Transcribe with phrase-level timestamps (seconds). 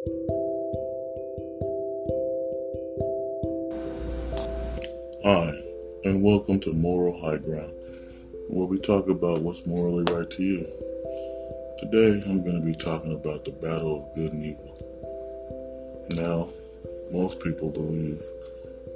[0.00, 0.08] Hi,
[6.04, 7.74] and welcome to Moral High Ground,
[8.48, 10.64] where we talk about what's morally right to you.
[11.80, 14.72] Today, I'm going to be talking about the battle of good and evil.
[16.16, 16.48] Now,
[17.12, 18.22] most people believe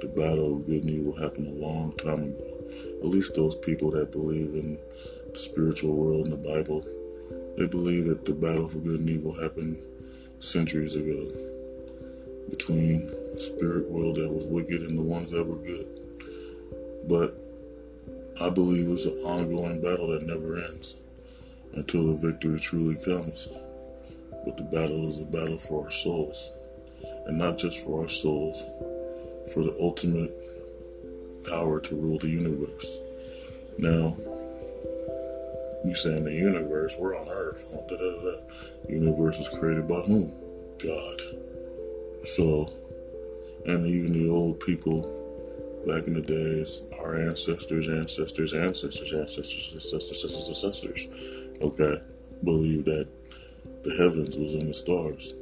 [0.01, 2.63] the battle of good and evil happened a long time ago.
[3.01, 4.79] At least those people that believe in
[5.31, 6.83] the spiritual world and the Bible,
[7.59, 9.77] they believe that the battle for good and evil happened
[10.45, 11.21] centuries ago
[12.49, 15.87] between spirit world that was wicked and the ones that were good.
[17.07, 17.35] But
[18.41, 21.01] I believe it's an ongoing battle that never ends
[21.73, 23.55] until the victory truly comes.
[24.45, 26.51] But the battle is a battle for our souls.
[27.25, 28.63] And not just for our souls,
[29.53, 30.31] for the ultimate
[31.49, 33.01] power to rule the universe.
[33.77, 34.15] Now,
[35.87, 37.73] you say in the universe, we're on Earth.
[37.89, 38.37] Da, da, da.
[38.89, 40.31] Universe was created by whom?
[40.83, 41.21] God.
[42.25, 42.67] So,
[43.65, 45.01] and even the old people
[45.87, 51.07] back in the days, our ancestors, ancestors, ancestors, ancestors, ancestors, ancestors, ancestors,
[51.61, 52.01] okay,
[52.43, 53.07] believe that
[53.83, 55.33] the heavens was in the stars.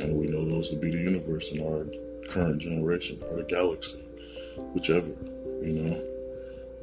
[0.00, 1.84] And we know those to be the universe in our
[2.28, 4.08] current generation or the galaxy,
[4.72, 5.12] whichever,
[5.62, 6.00] you know.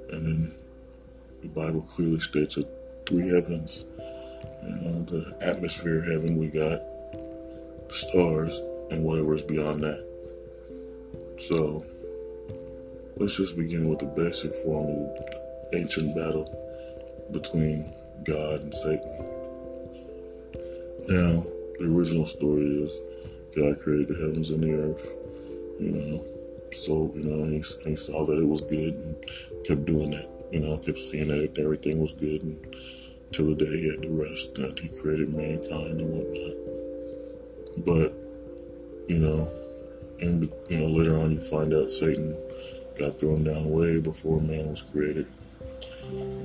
[0.09, 0.55] And then
[1.43, 2.67] the Bible clearly states that
[3.05, 3.91] three heavens,
[4.63, 6.79] you know, the atmosphere heaven we got,
[7.87, 8.59] the stars,
[8.91, 10.07] and whatever is beyond that.
[11.37, 11.83] So
[13.17, 15.15] let's just begin with the basic form of
[15.71, 16.47] the ancient battle
[17.33, 17.91] between
[18.23, 19.17] God and Satan.
[21.09, 21.43] Now,
[21.79, 23.01] the original story is
[23.55, 25.11] God created the heavens and the earth,
[25.77, 26.25] you know.
[26.71, 29.15] So, you know, he, he saw that it was good and
[29.65, 33.89] kept doing that, you know, kept seeing that everything was good until the day he
[33.89, 36.55] had to rest, that he created mankind and whatnot.
[37.83, 38.13] But,
[39.09, 39.49] you know,
[40.19, 42.37] and, you know, later on you find out Satan
[42.99, 45.25] got thrown down way before man was created.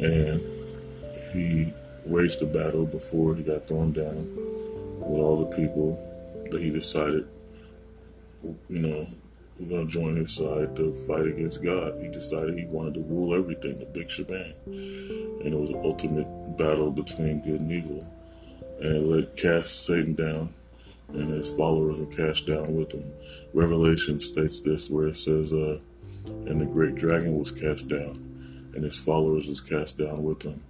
[0.00, 0.40] And
[1.34, 1.74] he
[2.06, 4.24] waged a battle before he got thrown down
[5.04, 6.00] with all the people
[6.50, 7.28] that he decided,
[8.42, 9.06] you know,
[9.58, 12.00] we're going to join his side to fight against God.
[12.00, 14.52] He decided he wanted to rule everything, the big shebang.
[14.66, 18.06] And it was an ultimate battle between good and evil.
[18.80, 20.54] And it let cast Satan down,
[21.08, 23.10] and his followers were cast down with him.
[23.52, 25.80] Revelation states this, where it says, uh,
[26.46, 30.62] and the great dragon was cast down, and his followers was cast down with him.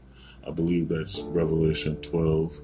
[0.47, 2.57] I believe that's Revelation 12.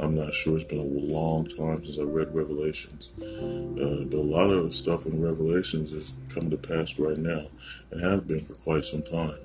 [0.00, 0.56] I'm not sure.
[0.56, 3.12] It's been a long time since I read Revelations.
[3.20, 7.42] Uh, but a lot of stuff in Revelations is come to pass right now
[7.90, 9.38] and have been for quite some time.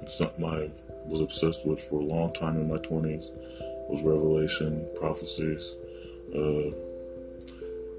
[0.00, 0.70] It's something I
[1.06, 3.38] was obsessed with for a long time in my 20s
[3.88, 5.76] was Revelation, prophecies.
[6.34, 6.72] Uh,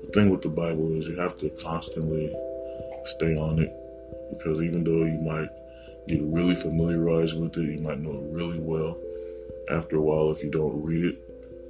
[0.04, 2.34] the thing with the Bible is you have to constantly
[3.04, 3.72] stay on it
[4.30, 5.50] because even though you might
[6.08, 8.98] get really familiarized with it, you might know it really well.
[9.72, 11.25] After a while, if you don't read it,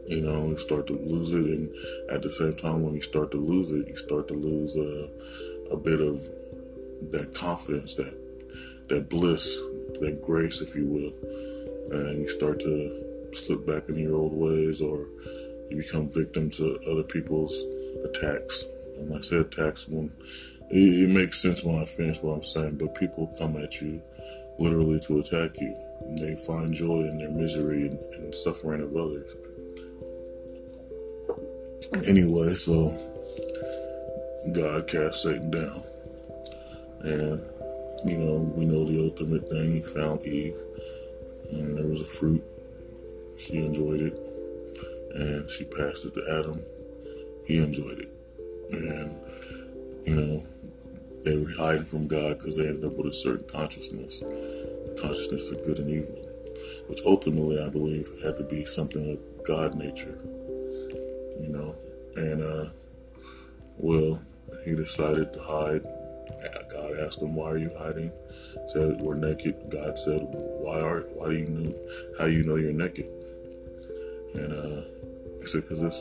[0.08, 1.46] you know, you start to lose it.
[1.46, 1.70] And
[2.12, 5.08] at the same time, when you start to lose it, you start to lose uh,
[5.72, 6.22] a bit of
[7.12, 8.14] that confidence, that
[8.90, 9.58] that bliss,
[10.00, 11.14] that grace, if you will.
[11.92, 15.08] And you start to slip back into your old ways, or
[15.70, 17.56] you become victim to other people's
[18.04, 18.66] attacks.
[18.98, 20.12] And I said attacks when
[20.70, 24.02] it, it makes sense when I finish what I'm saying, but people come at you
[24.60, 25.76] literally to attack you.
[26.06, 29.34] And they find joy in their misery and, and suffering of others.
[32.04, 32.92] Anyway, so
[34.54, 35.82] God cast Satan down.
[37.02, 37.40] And,
[38.06, 39.72] you know, we know the ultimate thing.
[39.72, 40.60] He found Eve,
[41.52, 42.44] and there was a fruit.
[43.38, 44.14] She enjoyed it,
[45.16, 46.62] and she passed it to Adam.
[47.48, 48.10] He enjoyed it.
[48.72, 49.16] And,
[50.06, 50.44] you know,
[51.24, 54.22] they were hiding from God because they ended up with a certain consciousness,
[55.00, 56.22] consciousness of good and evil,
[56.88, 60.20] which ultimately I believe had to be something of God nature,
[61.40, 61.76] you know.
[62.16, 62.70] And uh,
[63.78, 64.22] well,
[64.64, 65.84] he decided to hide.
[66.72, 68.12] God asked him, "Why are you hiding?"
[68.68, 71.02] Said, "We're naked." God said, "Why are?
[71.14, 71.74] Why do you know?
[72.18, 73.08] How do you know you're naked?"
[74.36, 74.82] And uh,
[75.40, 76.00] he said, "Because this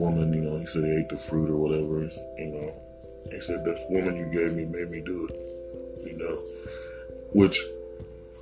[0.00, 2.08] woman, you know," he said he ate the fruit or whatever,
[2.38, 2.84] you know
[3.30, 5.36] he said, This woman you gave me made me do it.
[6.06, 6.36] You know?
[7.32, 7.60] Which,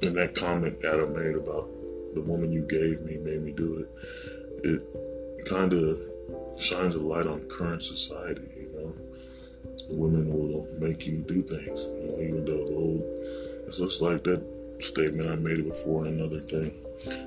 [0.03, 1.69] in that comment Adam made about
[2.15, 3.89] the woman you gave me made me do it,
[4.65, 5.97] it kind of
[6.63, 8.95] shines a light on current society, you know?
[9.91, 13.03] Women will make you do things, you know, even though the old,
[13.67, 14.41] it's just like that
[14.81, 16.71] statement I made it before in another thing,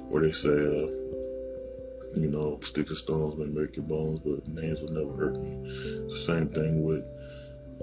[0.09, 0.87] where they say, uh,
[2.15, 5.51] you know, sticks and stones may break your bones, but names will never hurt me.
[6.07, 7.03] The same thing with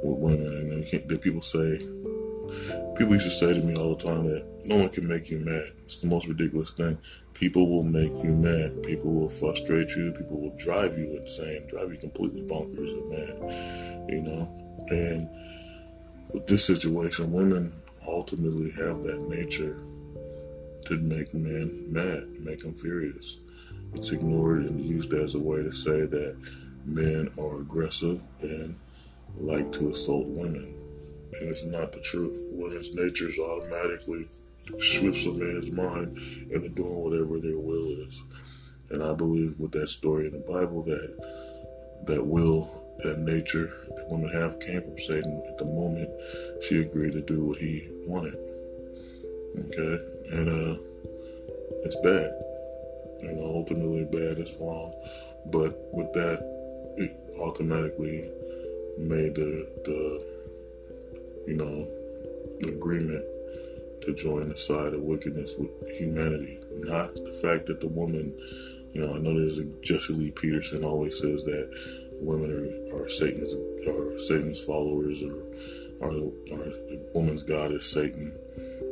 [0.02, 0.72] with women.
[0.72, 1.78] And you the people say,
[2.96, 5.38] people used to say to me all the time that no one can make you
[5.40, 5.68] mad.
[5.84, 6.98] It's the most ridiculous thing.
[7.34, 8.82] People will make you mad.
[8.84, 10.12] People will frustrate you.
[10.12, 14.10] People will drive you insane, drive you completely bonkers and mad.
[14.10, 14.48] You know,
[14.90, 15.28] and
[16.32, 17.72] with this situation, women
[18.06, 19.76] ultimately have that nature
[20.86, 23.40] to make men mad, make them furious.
[23.94, 26.36] It's ignored and used as a way to say that
[26.84, 28.74] men are aggressive and
[29.38, 30.74] like to assault women.
[31.34, 32.50] And it's not the truth.
[32.52, 34.26] Women's nature is automatically
[34.80, 36.16] shifts a man's mind
[36.50, 38.22] into doing whatever their will is.
[38.90, 41.42] And I believe with that story in the Bible that
[42.06, 42.68] that will
[43.04, 46.10] and nature that women have came from Satan at the moment
[46.62, 48.34] she agreed to do what he wanted.
[49.58, 49.98] Okay?
[50.32, 50.76] And uh
[51.84, 52.30] it's bad
[53.22, 54.92] you know, ultimately bad is wrong.
[55.46, 56.38] But with that,
[56.98, 58.28] it automatically
[58.98, 60.22] made the, the
[61.46, 61.86] you know,
[62.68, 63.24] agreement
[64.02, 66.58] to join the side of wickedness with humanity.
[66.84, 68.34] Not the fact that the woman,
[68.92, 73.08] you know, I know there's a Jesse Lee Peterson always says that women are, are
[73.08, 73.54] Satan's
[73.86, 75.52] or Satan's followers or
[76.02, 78.32] or, or the woman's god is Satan.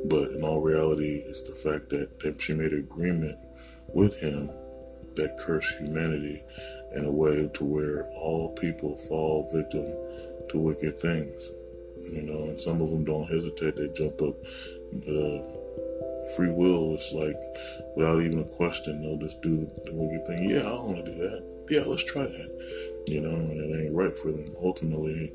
[0.07, 3.37] But in all reality, it's the fact that, that she made an agreement
[3.93, 4.47] with him
[5.17, 6.43] that cursed humanity
[6.95, 9.85] in a way to where all people fall victim
[10.49, 11.51] to wicked things.
[12.13, 14.35] You know, and some of them don't hesitate, they jump up.
[14.95, 15.39] Uh,
[16.37, 17.37] free will is like,
[17.97, 20.51] without even a question, they'll just do the movie thing.
[20.51, 21.45] Yeah, I want to do that.
[21.69, 23.05] Yeah, let's try that.
[23.07, 24.53] You know, and it ain't right for them.
[24.63, 25.33] Ultimately,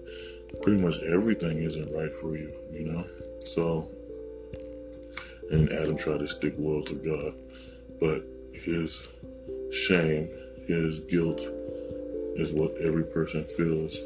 [0.61, 3.03] pretty much everything isn't right for you, you know?
[3.39, 3.89] So,
[5.51, 7.33] and Adam tried to stick loyal to God.
[7.99, 8.23] But
[8.53, 9.15] his
[9.71, 10.27] shame,
[10.67, 11.39] his guilt
[12.35, 13.97] is what every person feels.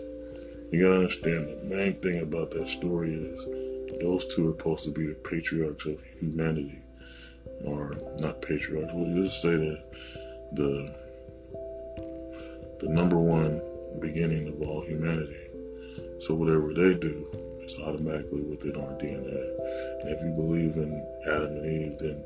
[0.71, 3.45] You gotta understand the main thing about that story is
[4.01, 6.79] those two are supposed to be the patriarchs of humanity.
[7.65, 9.83] Or not patriarchs, well just say that
[10.53, 11.09] the
[12.79, 13.59] the number one
[13.99, 15.49] beginning of all humanity.
[16.19, 19.41] So whatever they do is automatically within our DNA.
[20.01, 20.91] And if you believe in
[21.27, 22.23] Adam and Eve, then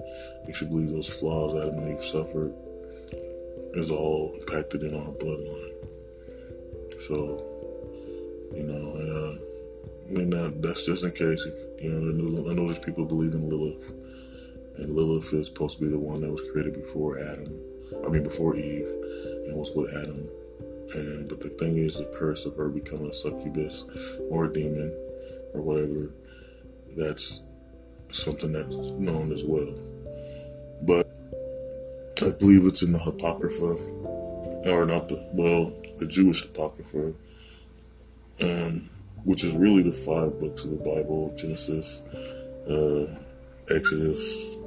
[0.47, 2.53] you should believe those flaws Adam and Eve suffered
[3.73, 5.73] is all impacted in our bloodline.
[7.07, 7.15] So,
[8.53, 9.52] you know, and uh,
[10.09, 13.49] Mean, that, that's just in case, if, you know, I know there's people believe in
[13.49, 13.91] Lilith.
[14.77, 17.59] And Lilith is supposed to be the one that was created before Adam.
[18.05, 18.87] I mean, before Eve,
[19.45, 20.27] and was with Adam.
[20.95, 23.89] And but the thing is, the curse of her becoming a succubus
[24.29, 24.91] or a demon
[25.53, 26.11] or whatever,
[26.97, 27.47] that's
[28.09, 29.73] something that's known as well.
[30.83, 31.07] But
[32.21, 37.13] I believe it's in the Apocrypha, or not the, well, the Jewish Apocrypha,
[38.43, 38.89] um,
[39.25, 42.07] which is really the five books of the Bible Genesis,
[42.69, 43.07] uh,
[43.73, 44.57] Exodus,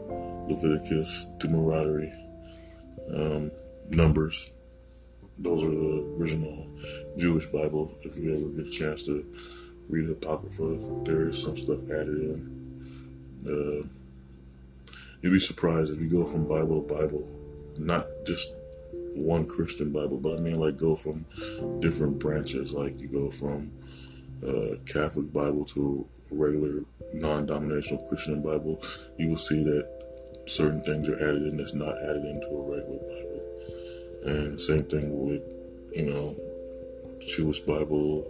[0.48, 2.12] Leviticus, Deuteronomy,
[3.14, 3.50] um,
[3.90, 4.52] Numbers.
[5.38, 6.66] Those are the original
[7.18, 7.94] Jewish Bible.
[8.02, 9.24] If you ever get a chance to
[9.88, 12.56] read Apocrypha, there is some stuff added in.
[13.46, 13.86] Uh,
[15.20, 17.28] you'd be surprised if you go from Bible to Bible,
[17.78, 18.48] not just
[19.14, 21.24] one Christian Bible, but I mean like go from
[21.80, 22.72] different branches.
[22.72, 23.70] Like you go from
[24.44, 26.82] uh, Catholic Bible to regular
[27.14, 28.82] non-denominational Christian Bible,
[29.18, 29.88] you will see that
[30.46, 33.42] certain things are added in that's not added into a regular Bible.
[34.26, 35.42] And same thing with,
[35.92, 36.34] you know,
[37.20, 38.26] Jewish Bible,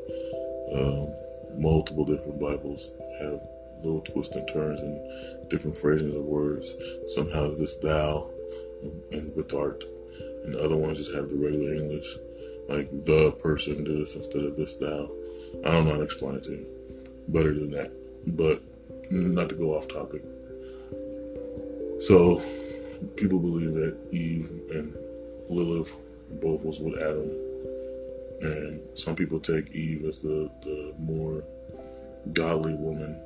[0.72, 3.40] um, multiple different Bibles have
[3.82, 6.74] little twists and turns and different phrasings of words.
[7.06, 8.30] Somehow this thou
[9.12, 9.82] and with art,
[10.44, 12.16] and the other ones just have the regular English,
[12.68, 15.08] like the person did this instead of this thou.
[15.64, 16.66] I don't know how to explain it to you
[17.28, 17.90] better than that,
[18.26, 18.60] but
[19.10, 20.22] not to go off topic.
[22.00, 22.40] So
[23.16, 24.94] people believe that Eve and
[25.48, 26.02] Lilith
[26.40, 27.30] both was with Adam,
[28.42, 31.42] and some people take Eve as the, the more
[32.32, 33.22] godly woman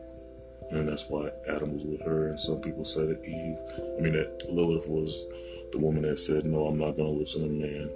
[0.71, 2.31] and that's why Adam was with her.
[2.31, 5.27] And some people say that Eve, I mean, that Lilith was
[5.73, 7.91] the woman that said, No, I'm not going to listen to man.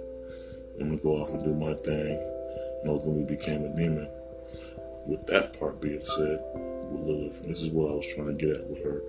[0.79, 2.19] I'm going to go off and do my thing.
[2.83, 4.09] And ultimately became a demon.
[5.05, 6.39] With that part being said,
[6.89, 9.01] with Lilith, this is what I was trying to get at with her,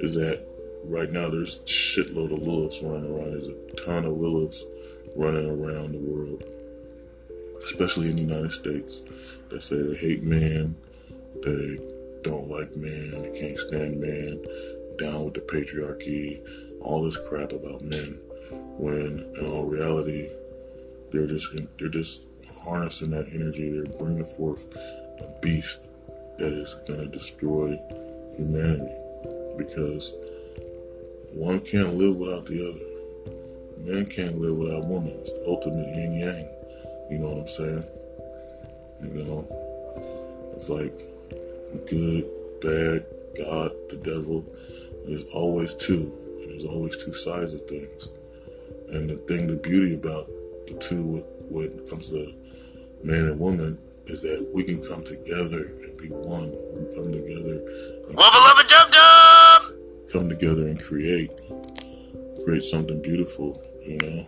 [0.00, 0.44] is that
[0.84, 3.32] right now there's a shitload of Liliths running around.
[3.32, 4.62] There's a ton of Liliths
[5.16, 6.44] running around the world,
[7.64, 9.10] especially in the United States,
[9.48, 10.76] that say they hate man,
[11.42, 11.78] they
[12.22, 14.44] don't like men, they can't stand men,
[14.98, 16.42] down with the patriarchy,
[16.80, 18.20] all this crap about men.
[18.78, 20.30] when in all reality,
[21.10, 22.28] they're just they're just
[22.62, 23.70] harnessing that energy.
[23.70, 24.66] They're bringing forth
[25.20, 25.88] a beast
[26.38, 27.76] that is going to destroy
[28.36, 28.94] humanity
[29.56, 30.16] because
[31.34, 32.88] one can't live without the other.
[33.84, 35.12] Man can't live without woman.
[35.20, 36.48] It's the ultimate yin yang.
[37.10, 37.84] You know what I'm saying?
[39.02, 39.46] You know,
[40.54, 40.92] it's like
[41.86, 42.24] good,
[42.60, 43.06] bad,
[43.38, 44.44] God, the devil.
[45.06, 46.12] There's always two,
[46.46, 48.12] there's always two sides of things.
[48.90, 50.26] And the thing, the beauty about
[50.66, 52.32] the two, when it comes to
[53.04, 56.50] man and woman, is that we can come together and be one.
[56.50, 57.60] We come together.
[58.10, 59.62] Wubba lubba dub dub!
[60.12, 61.30] Come together and create.
[62.44, 64.26] Create something beautiful, you know?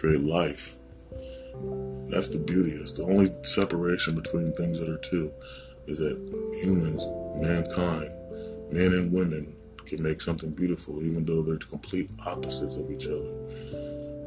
[0.00, 0.76] Create life.
[2.10, 2.76] That's the beauty.
[2.76, 5.32] That's the only separation between things that are two
[5.86, 6.16] is that
[6.62, 7.04] humans,
[7.40, 8.10] mankind,
[8.72, 9.54] men and women
[9.86, 13.32] can make something beautiful even though they're complete opposites of each other.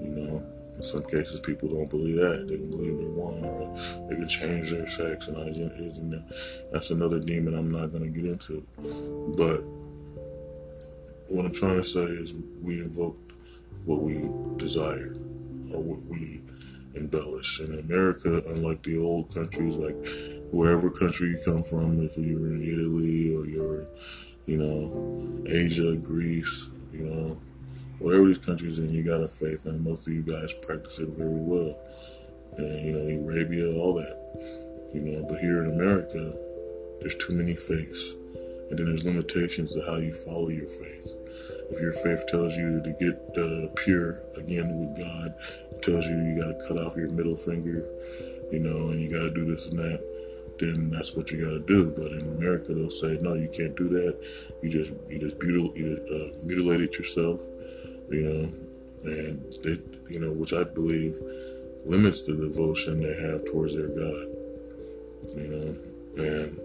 [0.01, 2.47] You know, in some cases people don't believe that.
[2.47, 3.75] They can believe they're one or
[4.09, 6.23] they can change their sex and identities and
[6.71, 8.65] that's another demon I'm not gonna get into.
[9.37, 9.61] But
[11.27, 13.17] what I'm trying to say is we invoke
[13.85, 15.15] what we desire
[15.73, 16.41] or what we
[16.95, 17.59] embellish.
[17.61, 19.95] In America, unlike the old countries, like
[20.51, 23.87] wherever country you come from, if you're in Italy or you're,
[24.45, 27.37] you know, Asia, Greece, you know,
[27.99, 31.09] whatever these countries in, you got a faith, and most of you guys practice it
[31.17, 31.73] very well.
[32.57, 36.33] And, you know, Arabia, all that, you know, but here in America,
[37.01, 38.13] there's too many faiths.
[38.69, 41.17] And then there's limitations to how you follow your faith.
[41.69, 45.33] If your faith tells you to get uh, pure again with God,
[45.81, 47.85] tells you you got to cut off your middle finger,
[48.51, 50.01] you know, and you got to do this and that,
[50.59, 51.93] then that's what you got to do.
[51.95, 54.17] But in America, they'll say, no, you can't do that.
[54.63, 57.41] You just you just butil- you, uh, mutilated yourself,
[58.09, 58.49] you know,
[59.03, 59.75] and they,
[60.13, 61.15] you know, which I believe
[61.85, 64.27] limits the devotion they have towards their God,
[65.37, 65.75] you know,
[66.17, 66.59] and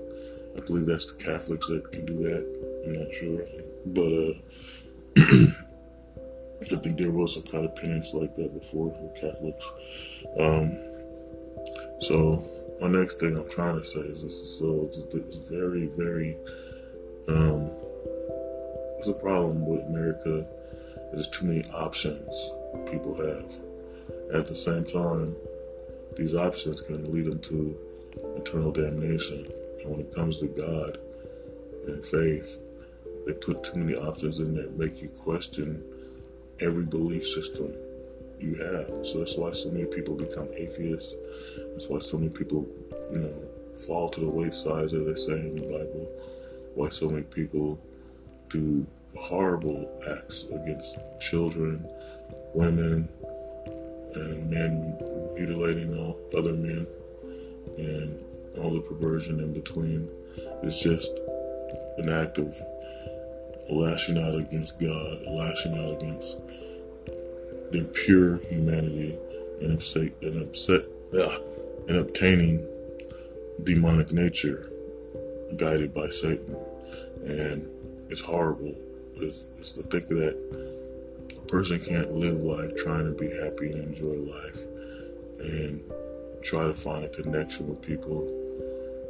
[0.57, 2.83] I believe that's the Catholics that can do that.
[2.87, 3.45] I'm not sure,
[3.87, 4.13] but.
[4.13, 5.57] Uh,
[6.63, 9.67] I think there was some kind of penance like that before for Catholics.
[10.39, 10.71] Um,
[12.01, 12.37] so
[12.81, 16.37] my next thing I'm trying to say is this: is so it's, it's very, very.
[17.29, 17.71] Um,
[18.99, 20.45] it's a problem with America.
[21.13, 22.53] There's too many options
[22.91, 23.53] people have.
[24.35, 25.35] At the same time,
[26.17, 27.77] these options can lead them to
[28.37, 29.47] eternal damnation.
[29.81, 30.97] And when it comes to God
[31.89, 32.65] and faith,
[33.27, 35.83] they put too many options in there, make you question
[36.61, 37.73] every belief system
[38.39, 39.07] you have.
[39.07, 41.15] So that's why so many people become atheists.
[41.73, 42.67] That's why so many people,
[43.13, 46.09] you know, fall to the wayside, as they say in the Bible.
[46.75, 47.81] Why so many people
[48.49, 48.87] do
[49.17, 51.87] horrible acts against children,
[52.55, 53.09] women,
[54.15, 54.97] and men
[55.37, 56.87] mutilating all other men,
[57.79, 58.25] and
[58.59, 60.09] all the perversion in between.
[60.63, 61.19] It's just
[61.99, 62.57] an act of
[63.71, 66.43] lashing out against God, lashing out against
[67.71, 69.17] their pure humanity,
[69.61, 70.81] and upset and upset
[71.89, 72.67] and obtaining
[73.65, 74.71] demonic nature
[75.57, 76.57] guided by Satan.
[77.27, 77.69] And
[78.09, 78.75] it's horrible.
[79.23, 80.35] It's, it's to think that
[81.39, 84.61] a person can't live life trying to be happy and enjoy life
[85.41, 85.83] and
[86.43, 88.21] try to find a connection with people.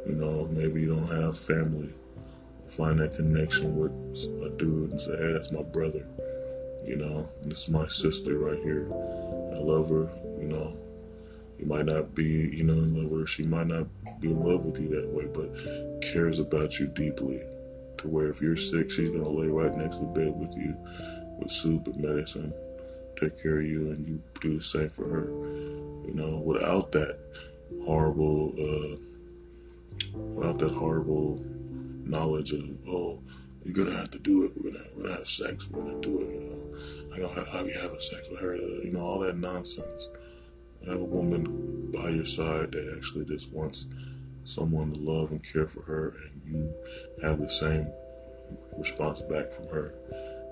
[0.05, 1.93] You know, maybe you don't have family
[2.71, 6.07] find that connection with a dude and say, hey, that's my brother.
[6.87, 8.87] You know, this is my sister right here.
[9.53, 10.07] I love her,
[10.39, 10.77] you know.
[11.59, 13.27] You might not be, you know, in love with her.
[13.27, 13.87] She might not
[14.21, 15.51] be in love with you that way, but
[16.13, 17.39] cares about you deeply.
[18.01, 20.75] To where if you're sick, she's gonna lay right next to bed with you
[21.41, 22.53] with soup and medicine,
[23.19, 25.25] take care of you, and you do the same for her.
[26.07, 27.19] You know, without that
[27.85, 31.43] horrible, uh, without that horrible
[32.05, 33.21] knowledge of, oh,
[33.63, 34.51] you're gonna have to do it.
[34.63, 35.69] We're gonna, have sex.
[35.69, 36.33] We're gonna do it.
[36.33, 38.55] You know, I don't have, you having sex with her.
[38.55, 40.09] You know, all that nonsense.
[40.87, 43.85] Have a woman by your side that actually just wants
[44.43, 46.73] someone to love and care for her, and you
[47.21, 47.85] have the same
[48.77, 49.93] response back from her.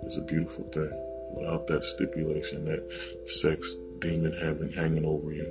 [0.04, 1.06] It's a beautiful thing.
[1.38, 2.82] Without that stipulation, that
[3.26, 5.46] sex demon having hanging over you,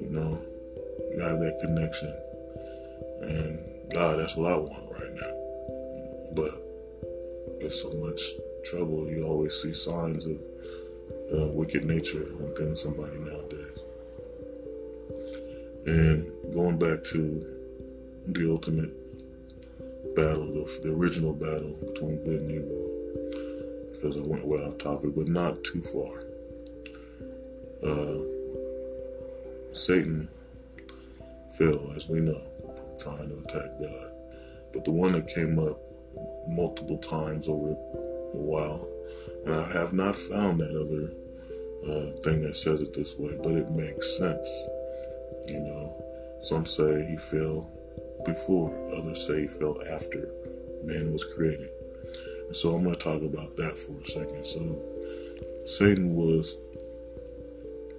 [0.00, 0.40] you know,
[1.10, 2.08] you have that connection,
[3.20, 5.34] and God, that's what I want right now.
[6.34, 6.52] But
[7.60, 8.20] there's so much
[8.64, 9.10] trouble.
[9.10, 10.36] You always see signs of
[11.32, 13.82] uh, wicked nature within somebody nowadays.
[15.86, 17.44] And going back to
[18.26, 18.92] the ultimate
[20.14, 25.14] battle, the, the original battle between good and evil, because I went way off topic,
[25.16, 26.14] but not too far.
[27.82, 28.18] Uh,
[29.72, 30.28] Satan
[31.52, 32.40] fell, as we know,
[32.98, 34.12] trying to attack God.
[34.72, 35.78] But the one that came up
[36.48, 38.84] multiple times over a while,
[39.46, 41.14] and I have not found that other
[41.86, 44.48] uh, thing that says it this way, but it makes sense.
[45.46, 45.87] You know,
[46.40, 47.70] some say he fell
[48.24, 50.28] before, others say he fell after
[50.84, 51.68] man was created.
[52.52, 54.44] So I'm going to talk about that for a second.
[54.44, 54.60] So
[55.66, 56.64] Satan was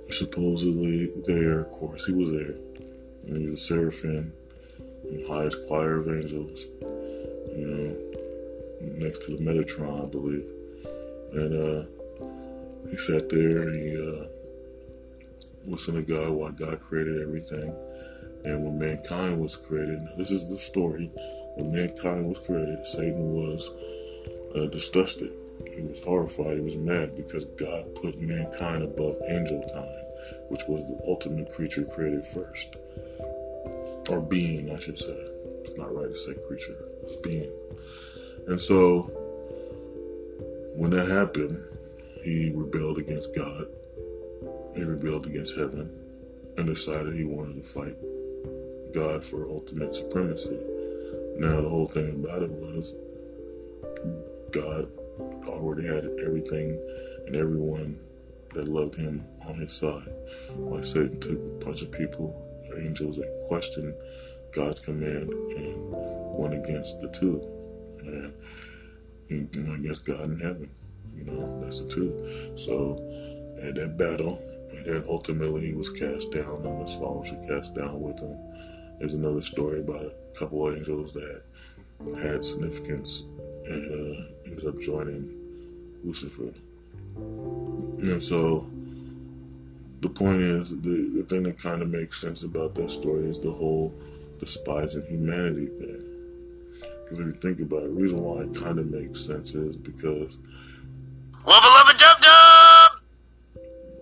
[0.10, 2.56] supposedly there, of course, he was there.
[3.28, 4.34] And he was a seraphim,
[5.28, 10.50] highest choir of angels, you know, next to the Metatron, I believe.
[11.34, 17.76] And uh, he sat there and he uh, listened to God while God created everything.
[18.46, 21.12] And when mankind was created, this is the story.
[21.56, 23.70] When mankind was created, Satan was
[24.56, 25.32] uh, disgusted.
[25.76, 26.58] He was horrified.
[26.58, 30.06] He was mad because God put mankind above angel time,
[30.48, 32.76] which was the ultimate creature created first.
[34.10, 35.26] Or being, I should say.
[35.62, 37.54] It's not right to say creature, it's being.
[38.48, 39.02] And so,
[40.76, 41.58] when that happened,
[42.24, 43.66] he rebelled against God.
[44.76, 45.92] He rebelled against heaven
[46.58, 47.96] and decided he wanted to fight
[48.94, 50.60] God for ultimate supremacy.
[51.38, 52.98] Now, the whole thing about it was
[54.52, 54.86] God
[55.48, 56.80] already had everything
[57.28, 58.00] and everyone
[58.54, 60.10] that loved him on his side.
[60.58, 62.34] Like Satan took a bunch of people,
[62.84, 63.94] angels that questioned
[64.56, 65.92] God's command and
[66.38, 67.42] went against the two.
[68.00, 68.34] And
[69.28, 70.70] he went against God in heaven.
[71.14, 72.58] You know, that's the two.
[72.58, 72.94] So
[73.62, 74.40] at that battle,
[74.72, 78.38] and then ultimately he was cast down and his followers were cast down with him.
[79.00, 81.44] There's another story about a couple of angels that
[82.22, 83.32] had significance
[83.66, 85.36] and uh, ended up joining
[86.04, 86.52] Lucifer.
[87.16, 88.70] And so
[90.02, 93.40] the point is, the, the thing that kind of makes sense about that story is
[93.40, 93.94] the whole
[94.38, 96.06] despising humanity thing.
[97.04, 99.76] Because if you think about it, the reason why it kind of makes sense is
[99.76, 100.38] because.
[101.44, 102.92] Wubba lubba dub dub!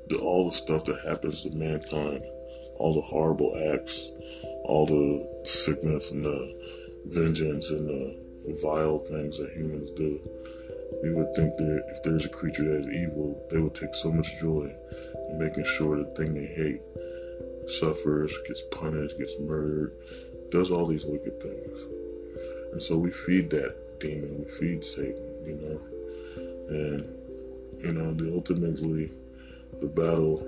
[0.10, 2.24] The, all the stuff that happens to mankind,
[2.80, 4.12] all the horrible acts,
[4.67, 6.53] all the sickness and the
[7.06, 10.19] vengeance and the vile things that humans do.
[11.03, 14.12] We would think that if there's a creature that is evil, they would take so
[14.12, 14.67] much joy
[15.30, 16.82] in making sure the thing they hate
[17.69, 19.93] suffers, gets punished, gets murdered,
[20.51, 21.86] does all these wicked things.
[22.71, 25.82] And so we feed that demon, we feed Satan, you know.
[26.69, 29.08] And, you know, the, ultimately,
[29.80, 30.39] the battle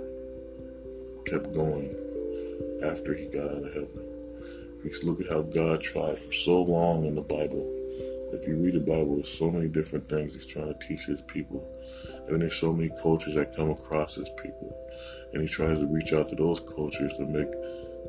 [1.26, 1.96] kept going
[2.84, 4.09] after he got out of heaven.
[5.04, 7.68] Look at how God tried for so long in the Bible.
[8.32, 11.22] If you read the Bible, there's so many different things He's trying to teach His
[11.24, 11.68] people.
[12.28, 14.76] And there's so many cultures that come across His people.
[15.34, 17.52] And He tries to reach out to those cultures to make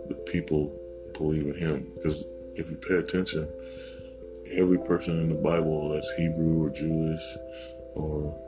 [0.09, 0.73] the people
[1.19, 1.93] believe in Him.
[1.97, 3.49] Because if you pay attention,
[4.57, 7.37] every person in the Bible that's Hebrew or Jewish
[7.95, 8.39] or,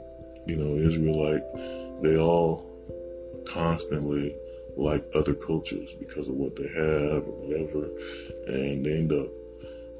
[0.46, 1.42] you know, Israelite,
[2.02, 2.70] they all
[3.46, 4.36] constantly
[4.76, 7.90] like other cultures because of what they have or whatever,
[8.46, 9.28] and they end up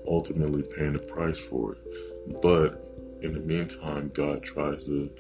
[0.08, 2.42] ultimately paying the price for it.
[2.42, 2.84] But
[3.22, 5.10] in the meantime, God tries to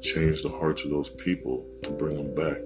[0.00, 2.58] change the hearts of those people to bring them back.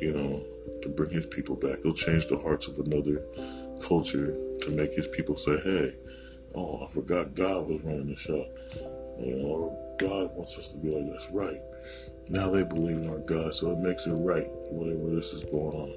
[0.00, 0.42] You know,
[0.82, 1.78] to bring his people back.
[1.82, 3.22] He'll change the hearts of another
[3.86, 5.90] culture to make his people say, hey,
[6.54, 8.44] oh, I forgot God was running the show.
[9.20, 11.71] You know, God wants us to be like, that's right.
[12.30, 15.74] Now they believe in our God, so it makes it right, whatever this is going
[15.74, 15.92] on.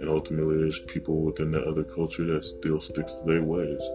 [0.00, 3.88] And ultimately, there's people within the other culture that still sticks to their ways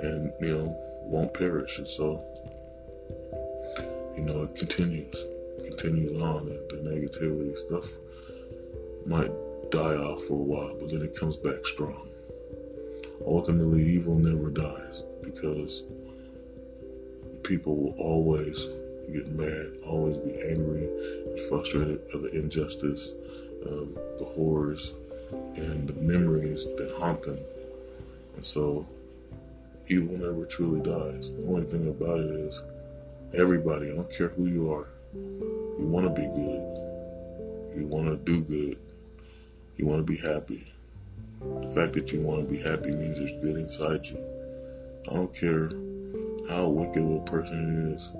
[0.00, 1.78] and, you know, won't perish.
[1.78, 2.24] And so,
[4.16, 5.24] you know, it continues,
[5.58, 6.46] it continues on.
[6.46, 7.90] The negativity stuff
[9.06, 9.32] might
[9.70, 12.08] die off for a while, but then it comes back strong.
[13.26, 15.90] Ultimately, evil never dies because
[17.42, 18.68] people will always
[19.12, 20.88] get mad, always be angry
[21.48, 23.18] frustrated of the injustice,
[23.64, 24.96] of the horrors,
[25.56, 27.38] and the memories that haunt them.
[28.34, 28.86] And so,
[29.90, 31.36] evil never truly dies.
[31.36, 32.62] The only thing about it is,
[33.34, 38.16] everybody, I don't care who you are, you want to be good, you want to
[38.24, 38.76] do good,
[39.76, 40.72] you want to be happy.
[41.40, 44.18] The fact that you want to be happy means there's good inside you.
[45.10, 45.70] I don't care
[46.50, 48.10] how wicked of a person is.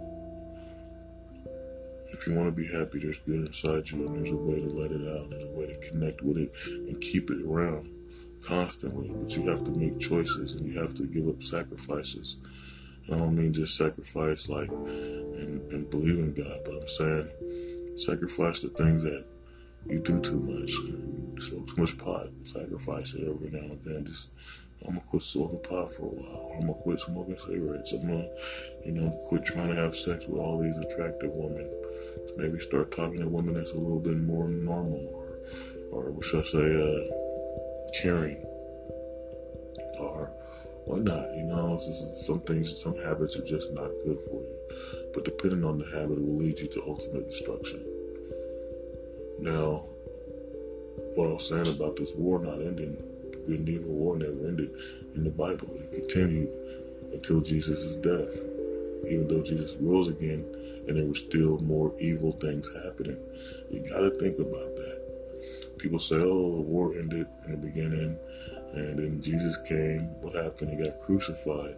[2.13, 4.71] If you want to be happy, there's good inside you, and there's a way to
[4.71, 5.31] let it out.
[5.31, 6.51] There's a way to connect with it
[6.89, 7.91] and keep it around
[8.47, 9.11] constantly.
[9.15, 12.43] But you have to make choices, and you have to give up sacrifices.
[13.07, 17.97] And I don't mean just sacrifice like and, and believe in God, but I'm saying
[17.97, 19.25] sacrifice the things that
[19.87, 20.73] you do too much.
[21.41, 24.05] Smoke too much pot, sacrifice it every now and then.
[24.05, 24.35] Just
[24.87, 26.53] I'm gonna quit smoking pot for a while.
[26.59, 27.93] I'm gonna quit smoking cigarettes.
[27.93, 28.29] I'm gonna,
[28.85, 31.67] you know, quit trying to have sex with all these attractive women.
[32.37, 36.41] Maybe start talking to women that's a little bit more normal, or, or what should
[36.41, 37.03] I say, uh,
[38.03, 38.37] caring,
[40.01, 40.31] or
[40.85, 41.27] whatnot.
[41.35, 44.59] You know, some things, some habits are just not good for you.
[45.15, 47.81] But depending on the habit, it will lead you to ultimate destruction.
[49.41, 49.87] Now,
[51.15, 52.95] what I was saying about this war not ending,
[53.33, 54.69] the medieval war never ended
[55.15, 55.69] in the Bible.
[55.91, 56.51] It continued
[57.13, 58.45] until Jesus' death.
[59.11, 60.45] Even though Jesus rose again
[60.89, 63.19] and there were still more evil things happening.
[63.71, 65.77] You gotta think about that.
[65.79, 68.19] People say, oh, the war ended in the beginning
[68.75, 70.09] and then Jesus came.
[70.21, 70.71] What happened?
[70.71, 71.77] He got crucified.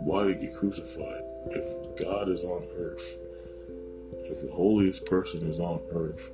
[0.00, 1.22] Why did he get crucified?
[1.50, 3.18] If God is on earth,
[4.24, 6.30] if the holiest person is on earth,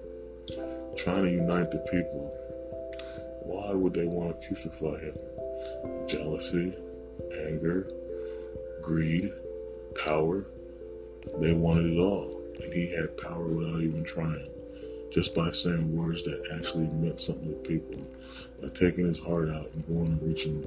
[0.96, 2.34] trying to unite the people,
[3.42, 6.06] why would they want to crucify him?
[6.06, 6.74] Jealousy,
[7.48, 7.90] anger,
[8.82, 9.24] greed,
[10.04, 10.44] power.
[11.40, 12.42] They wanted it all.
[12.60, 14.50] And he had power without even trying.
[15.10, 18.02] Just by saying words that actually meant something to people.
[18.60, 20.64] By taking his heart out and going and reaching,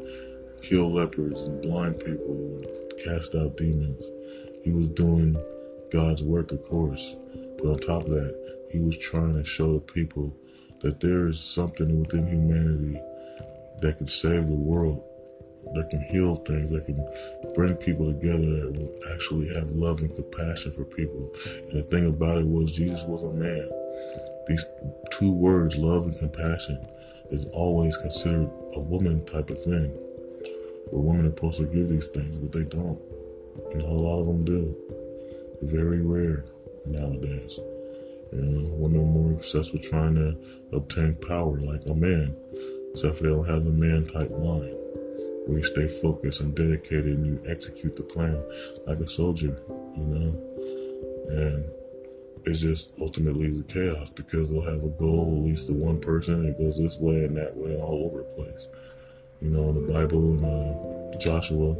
[0.61, 2.65] kill lepers and blind people and
[3.03, 4.09] cast out demons.
[4.63, 5.35] He was doing
[5.91, 7.15] God's work, of course.
[7.57, 10.35] But on top of that, he was trying to show the people
[10.79, 12.97] that there is something within humanity
[13.81, 15.03] that can save the world,
[15.73, 16.99] that can heal things, that can
[17.55, 21.31] bring people together, that will actually have love and compassion for people.
[21.71, 23.67] And the thing about it was, Jesus was a man.
[24.47, 24.65] These
[25.11, 26.79] two words, love and compassion,
[27.31, 29.95] is always considered a woman type of thing.
[30.91, 32.99] Where women are supposed to give these things, but they don't.
[33.71, 34.75] And a lot of them do.
[35.61, 36.43] Very rare
[36.85, 37.59] nowadays.
[38.33, 40.35] You know, women are more obsessed with trying to
[40.75, 42.35] obtain power like a man,
[42.91, 44.80] except for they don't have the man type mind
[45.45, 48.37] where you stay focused and dedicated and you execute the plan
[48.87, 49.57] like a soldier,
[49.97, 50.31] you know?
[51.27, 51.65] And
[52.45, 56.45] it's just ultimately the chaos because they'll have a goal, at least the one person,
[56.45, 58.67] it goes this way and that way and all over the place.
[59.41, 61.73] You know, in the Bible, in uh, Joshua,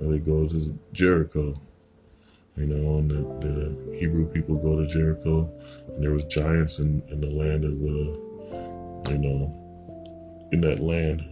[0.00, 1.54] and they go to Jericho
[2.58, 5.48] you know, and the, the Hebrew people go to Jericho,
[5.94, 11.22] and there was giants in, in the land of, uh, you know, in that land.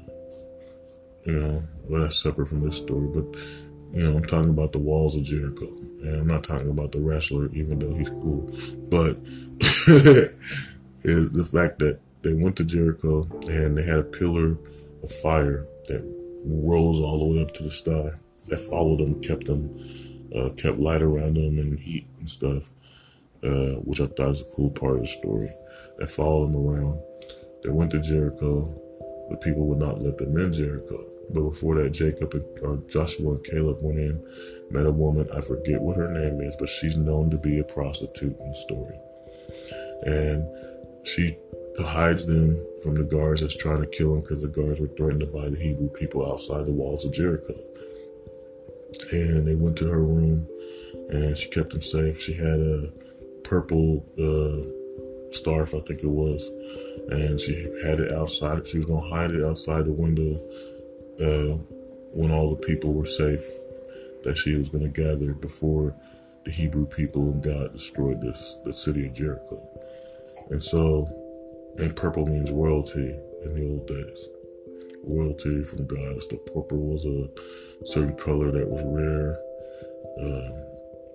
[1.27, 3.25] You know, well, that's separate from this story, but
[3.93, 7.01] you know, I'm talking about the walls of Jericho, and I'm not talking about the
[7.01, 8.51] wrestler, even though he's cool.
[8.91, 9.17] But
[11.03, 14.57] is the fact that they went to Jericho and they had a pillar
[15.03, 16.03] of fire that
[16.45, 18.11] rose all the way up to the sky
[18.49, 19.71] that followed them, kept them
[20.35, 22.71] uh, kept light around them and heat and stuff,
[23.43, 25.49] uh, which I thought was a cool part of the story.
[25.99, 27.01] They followed them around.
[27.63, 28.83] They went to Jericho.
[29.31, 30.99] The people would not let them in Jericho.
[31.33, 34.23] But before that, Jacob or Joshua and Caleb went in,
[34.71, 35.27] met a woman.
[35.37, 38.55] I forget what her name is, but she's known to be a prostitute in the
[38.55, 38.99] story.
[40.03, 41.31] And she
[41.79, 45.31] hides them from the guards that's trying to kill them because the guards were threatened
[45.33, 47.55] by the Hebrew people outside the walls of Jericho
[49.13, 50.47] and they went to her room
[51.09, 52.21] and she kept them safe.
[52.21, 52.89] She had a
[53.45, 56.51] purple uh, scarf, I think it was,
[57.11, 58.67] and she had it outside.
[58.67, 60.37] She was gonna hide it outside the window
[61.21, 61.57] uh,
[62.13, 63.45] when all the people were safe.
[64.23, 65.95] That she was gonna gather before
[66.45, 69.63] the Hebrew people and God destroyed this, the city of Jericho.
[70.51, 71.07] And so,
[71.79, 74.29] and purple means royalty in the old days.
[75.05, 76.15] Royalty from God.
[76.31, 79.35] The purple was a certain color that was rare.
[80.23, 80.55] Um,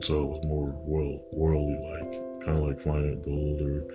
[0.02, 2.12] so it was more world, worldly like,
[2.46, 3.88] kind of like finding gold or,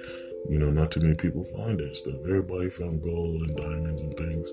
[0.49, 2.17] you know, not too many people find that stuff.
[2.29, 4.49] Everybody found gold and diamonds and things.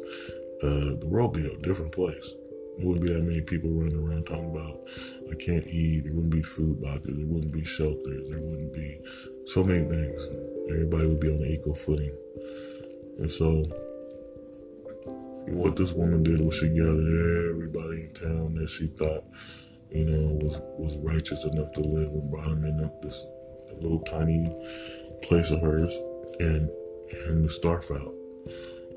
[0.63, 2.39] Uh, the world be a different place.
[2.79, 4.79] There wouldn't be that many people running around talking about,
[5.27, 6.07] I can't eat.
[6.07, 7.19] There wouldn't be food boxes.
[7.19, 8.15] There wouldn't be shelter.
[8.31, 8.89] There wouldn't be
[9.45, 10.19] so many things.
[10.71, 12.15] Everybody would be on an equal footing.
[13.19, 13.45] And so
[15.51, 17.11] what this woman did was she gathered
[17.51, 19.27] everybody in town that she thought,
[19.91, 23.27] you know, was was righteous enough to live and brought them in this
[23.83, 24.47] little tiny
[25.21, 25.93] place of hers
[26.39, 26.71] and
[27.27, 28.15] and the starve out.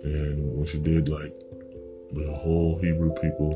[0.04, 1.32] And when she did, like
[2.12, 3.54] the whole Hebrew people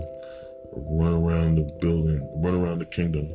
[0.73, 3.27] run around the building, run around the kingdom,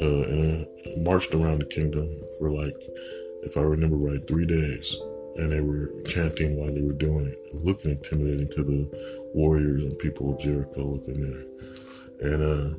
[0.00, 2.74] uh, and uh, marched around the kingdom for like,
[3.42, 4.96] if I remember right, three days
[5.36, 9.98] and they were chanting while they were doing it, looking intimidating to the warriors and
[9.98, 12.32] people of Jericho within there.
[12.32, 12.76] And uh,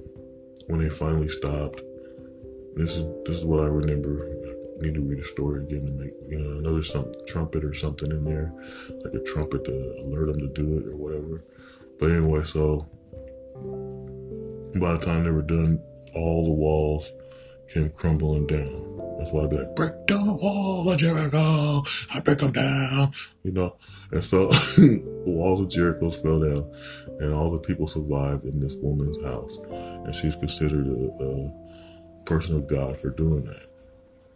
[0.68, 1.82] when they finally stopped,
[2.76, 4.10] this is this is what I remember.
[4.84, 8.12] Need to read a story again to make you know another some trumpet or something
[8.12, 8.54] in there,
[9.04, 9.72] like a trumpet to
[10.04, 11.42] alert them to do it or whatever.
[12.00, 12.86] But anyway, so
[14.80, 15.80] by the time they were done,
[16.16, 17.12] all the walls
[17.74, 19.18] came crumbling down.
[19.18, 21.84] That's why I'd be like, break down the wall of Jericho.
[22.14, 23.12] I break them down,
[23.44, 23.78] you know.
[24.12, 26.64] And so the walls of Jericho fell down,
[27.20, 29.58] and all the people survived in this woman's house.
[30.06, 33.68] And she's considered a, a person of God for doing that,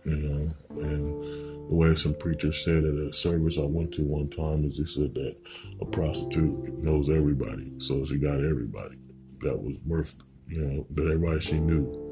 [0.06, 0.54] you know.
[0.82, 4.78] And the way some preachers said at a service I went to one time is
[4.78, 5.36] they said that
[5.82, 8.96] a prostitute knows everybody, so she got everybody
[9.42, 12.08] that was worth, you know, that everybody she knew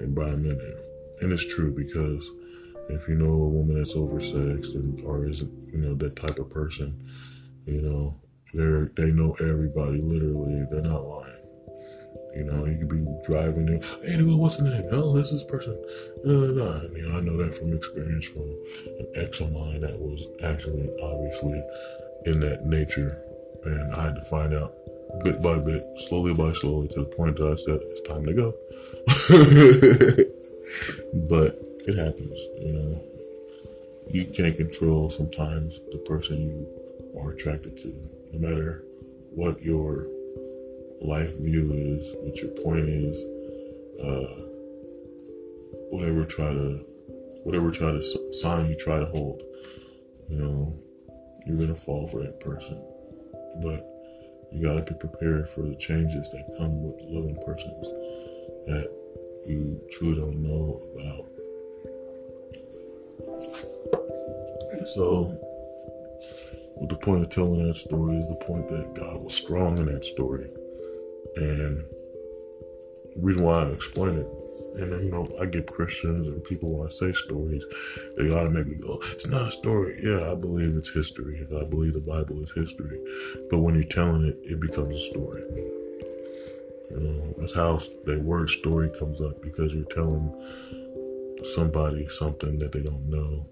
[0.00, 0.82] and them in there.
[1.22, 2.28] And it's true because
[2.88, 6.50] if you know a woman that's oversexed and or isn't, you know, that type of
[6.50, 6.96] person,
[7.66, 8.20] you know,
[8.54, 10.66] they're they know everybody literally.
[10.70, 11.39] They're not lying.
[12.34, 14.88] You know, you could be driving and anyway, what's the name?
[14.92, 15.76] Oh, this is person.
[16.24, 18.48] You know, I know that from experience from
[18.86, 21.60] an ex of mine that was actually obviously
[22.26, 23.18] in that nature,
[23.64, 24.72] and I had to find out
[25.24, 28.34] bit by bit, slowly by slowly, to the point that I said it's time to
[28.34, 28.52] go.
[31.28, 31.52] but
[31.90, 33.02] it happens, you know.
[34.10, 36.68] You can't control sometimes the person you
[37.20, 37.88] are attracted to,
[38.32, 38.84] no matter
[39.34, 40.06] what your
[41.00, 43.16] life view is, what your point is,
[44.04, 44.50] uh,
[45.90, 46.84] whatever try to,
[47.44, 49.42] whatever try to sign you try to hold,
[50.28, 50.78] you know,
[51.46, 52.76] you're gonna fall for that person.
[53.62, 53.86] But
[54.52, 57.88] you gotta be prepared for the changes that come with loving persons
[58.66, 58.86] that
[59.46, 61.26] you truly don't know about.
[64.86, 65.32] So,
[66.88, 70.04] the point of telling that story is the point that God was strong in that
[70.04, 70.48] story.
[71.36, 71.84] And
[73.16, 74.26] the reason why I explain it,
[74.80, 77.64] and you know, I get Christians and people when I say stories,
[78.16, 81.40] they automatically go, "It's not a story." Yeah, I believe it's history.
[81.40, 83.00] I believe the Bible is history.
[83.50, 85.42] But when you're telling it, it becomes a story.
[86.90, 90.32] You know, that's how the word story comes up because you're telling
[91.44, 93.46] somebody something that they don't know.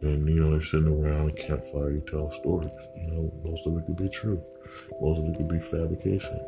[0.00, 2.70] And, you know, they're sitting around a campfire, you tell stories.
[2.96, 4.40] You know, most of it could be true.
[5.00, 6.38] Most of it could be fabrication.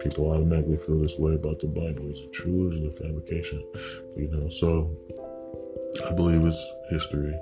[0.00, 2.10] People automatically feel this way about the Bible.
[2.10, 3.62] Is it true or is it a fabrication?
[4.16, 4.90] You know, so
[6.10, 7.34] I believe it's history.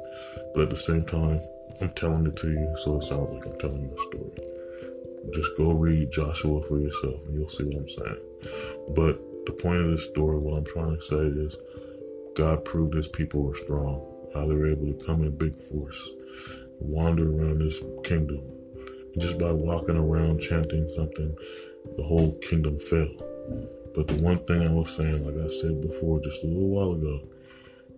[0.55, 1.39] But at the same time,
[1.81, 4.51] I'm telling it to you, so it sounds like I'm telling you a story.
[5.33, 8.23] Just go read Joshua for yourself and you'll see what I'm saying.
[8.95, 9.17] But
[9.47, 11.57] the point of this story, what I'm trying to say is
[12.35, 16.11] God proved his people were strong, how they were able to come in big force,
[16.81, 18.43] wander around this kingdom.
[19.19, 21.35] Just by walking around chanting something,
[21.97, 23.09] the whole kingdom fell.
[23.95, 26.93] But the one thing I was saying, like I said before just a little while
[26.93, 27.19] ago,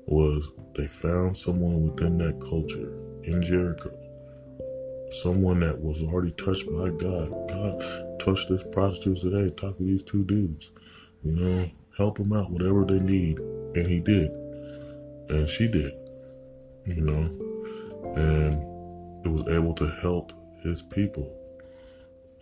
[0.07, 2.89] was they found someone within that culture
[3.29, 3.91] in Jericho,
[5.11, 7.29] someone that was already touched by God.
[7.49, 10.73] God touched this prostitute today, talk to these two dudes,
[11.23, 13.39] you know, help them out, whatever they need.
[13.39, 14.31] And he did.
[15.29, 15.93] And she did,
[16.87, 17.29] you know,
[18.17, 21.31] and it was able to help his people.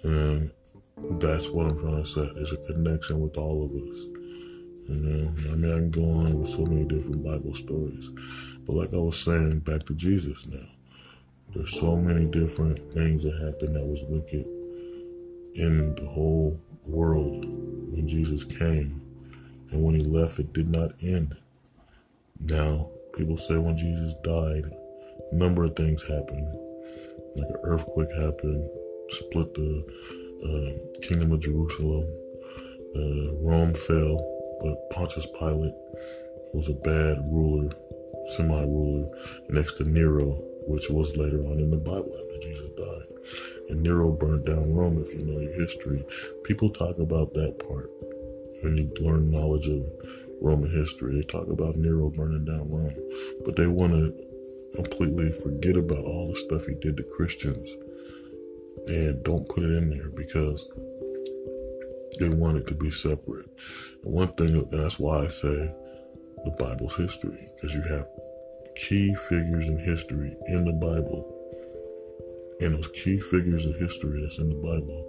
[0.05, 0.51] And
[1.21, 2.29] that's what I'm trying to say.
[2.35, 4.07] There's a connection with all of us.
[4.89, 8.09] You know, I mean, I can go on with so many different Bible stories.
[8.67, 10.67] But like I was saying, back to Jesus now.
[11.55, 14.47] There's so many different things that happened that was wicked
[15.57, 19.01] in the whole world when Jesus came.
[19.73, 21.35] And when he left, it did not end.
[22.41, 24.65] Now, people say when Jesus died,
[25.33, 26.70] a number of things happened.
[27.37, 28.71] Like an earthquake happened,
[29.09, 29.85] split the
[30.45, 32.05] uh, kingdom of Jerusalem.
[32.95, 34.19] Uh, Rome fell,
[34.61, 35.75] but Pontius Pilate
[36.55, 37.71] was a bad ruler,
[38.37, 39.07] semi ruler,
[39.51, 43.71] next to Nero, which was later on in the Bible after Jesus died.
[43.71, 46.05] And Nero burned down Rome, if you know your history.
[46.45, 47.87] People talk about that part
[48.63, 49.87] when you learn knowledge of
[50.41, 51.15] Roman history.
[51.15, 52.97] They talk about Nero burning down Rome,
[53.45, 54.30] but they want to
[54.75, 57.77] completely forget about all the stuff he did to Christians
[58.87, 60.71] and don't put it in there because
[62.19, 63.47] they want it to be separate.
[64.05, 65.75] And one thing, and that's why I say
[66.45, 68.07] the Bible's history, because you have
[68.77, 71.37] key figures in history in the Bible.
[72.61, 75.09] And those key figures of history that's in the Bible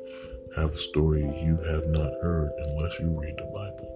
[0.56, 3.92] have a story you have not heard unless you read the Bible.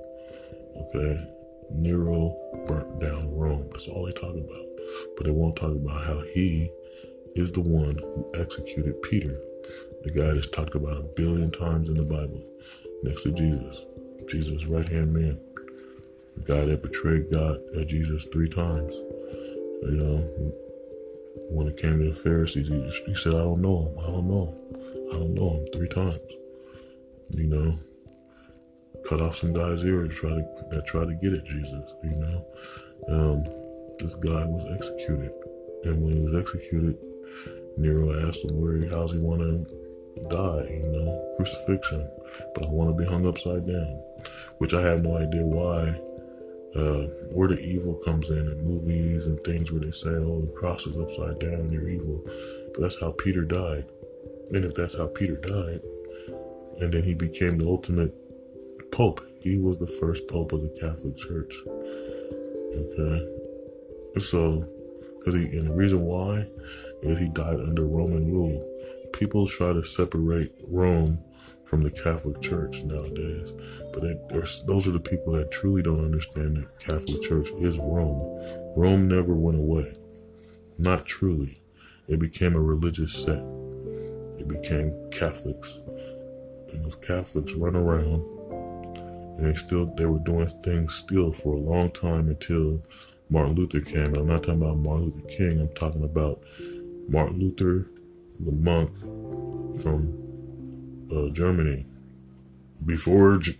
[0.78, 1.32] Okay?
[1.72, 2.36] Nero
[2.68, 3.68] burnt down Rome.
[3.72, 4.75] That's all they talk about.
[5.16, 6.70] But they won't talk about how he
[7.36, 9.38] is the one who executed Peter,
[10.04, 12.42] the guy that's talked about a billion times in the Bible
[13.04, 13.86] next to Jesus.
[14.30, 15.40] Jesus' right hand man,
[16.38, 18.92] the guy that betrayed God, uh, Jesus, three times.
[19.86, 20.18] You know,
[21.52, 23.96] when it came to the Pharisees, he, he said, I don't know him.
[24.02, 24.66] I don't know him.
[25.14, 26.20] I don't know him three times.
[27.32, 27.80] You know,
[29.08, 31.94] cut off some guy's ear to try to that tried to get at Jesus.
[32.04, 32.46] You know,
[33.10, 33.65] um,
[34.06, 35.34] this guy was executed,
[35.90, 36.94] and when he was executed,
[37.78, 39.66] Nero asked him where he, how's he want to
[40.30, 40.66] die.
[40.70, 42.06] You know, crucifixion,
[42.54, 43.94] but I want to be hung upside down,
[44.60, 45.90] which I have no idea why.
[46.76, 50.52] Uh, where the evil comes in in movies and things where they say, "Oh, the
[50.60, 52.22] cross is upside down, you're evil,"
[52.74, 53.86] but that's how Peter died.
[54.52, 55.80] And if that's how Peter died,
[56.82, 58.14] and then he became the ultimate
[58.92, 59.22] pope.
[59.40, 61.56] He was the first pope of the Catholic Church.
[62.76, 63.45] Okay,
[64.24, 64.64] so
[65.18, 66.46] because he and the reason why
[67.02, 68.64] is he died under Roman rule.
[69.14, 71.20] People try to separate Rome
[71.66, 73.54] from the Catholic Church nowadays,
[73.94, 74.02] but
[74.68, 78.74] those are the people that truly don't understand that Catholic Church is Rome.
[78.76, 79.92] Rome never went away,
[80.78, 81.62] not truly.
[82.08, 83.46] It became a religious sect.
[84.38, 85.80] It became Catholics,
[86.72, 88.36] and those Catholics run around
[89.38, 92.82] and they still they were doing things still for a long time until
[93.30, 94.14] Martin Luther came.
[94.14, 95.62] And I'm not talking about Martin Luther King.
[95.62, 96.38] I'm talking about
[97.10, 97.90] Martin Luther,
[98.40, 98.96] the monk
[99.82, 100.14] from
[101.12, 101.86] uh, Germany,
[102.86, 103.54] before J-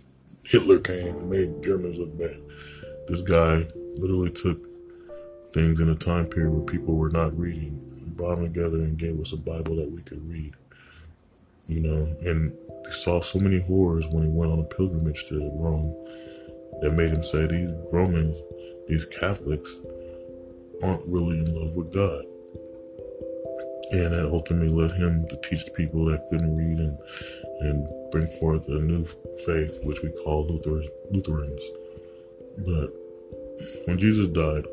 [0.44, 2.38] Hitler came and made Germans look bad.
[3.08, 3.62] This guy
[3.98, 4.58] literally took
[5.52, 7.80] things in a time period where people were not reading,
[8.16, 10.52] brought them together and gave us a Bible that we could read.
[11.68, 12.52] You know, and
[12.84, 15.94] he saw so many horrors when he went on a pilgrimage to Rome
[16.80, 18.40] that made him say these Romans,
[18.88, 19.78] these Catholics,
[20.82, 22.24] aren't really in love with God.
[23.92, 26.98] And that ultimately led him to teach people that couldn't read and,
[27.60, 29.04] and bring forth a new
[29.46, 31.70] faith, which we call Luther, Lutherans.
[32.58, 32.90] But
[33.86, 34.64] when Jesus died,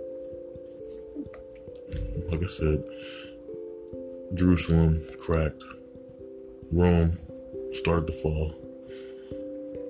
[2.32, 2.84] like I said,
[4.34, 5.64] Jerusalem cracked,
[6.72, 7.18] Rome
[7.72, 8.52] started to fall.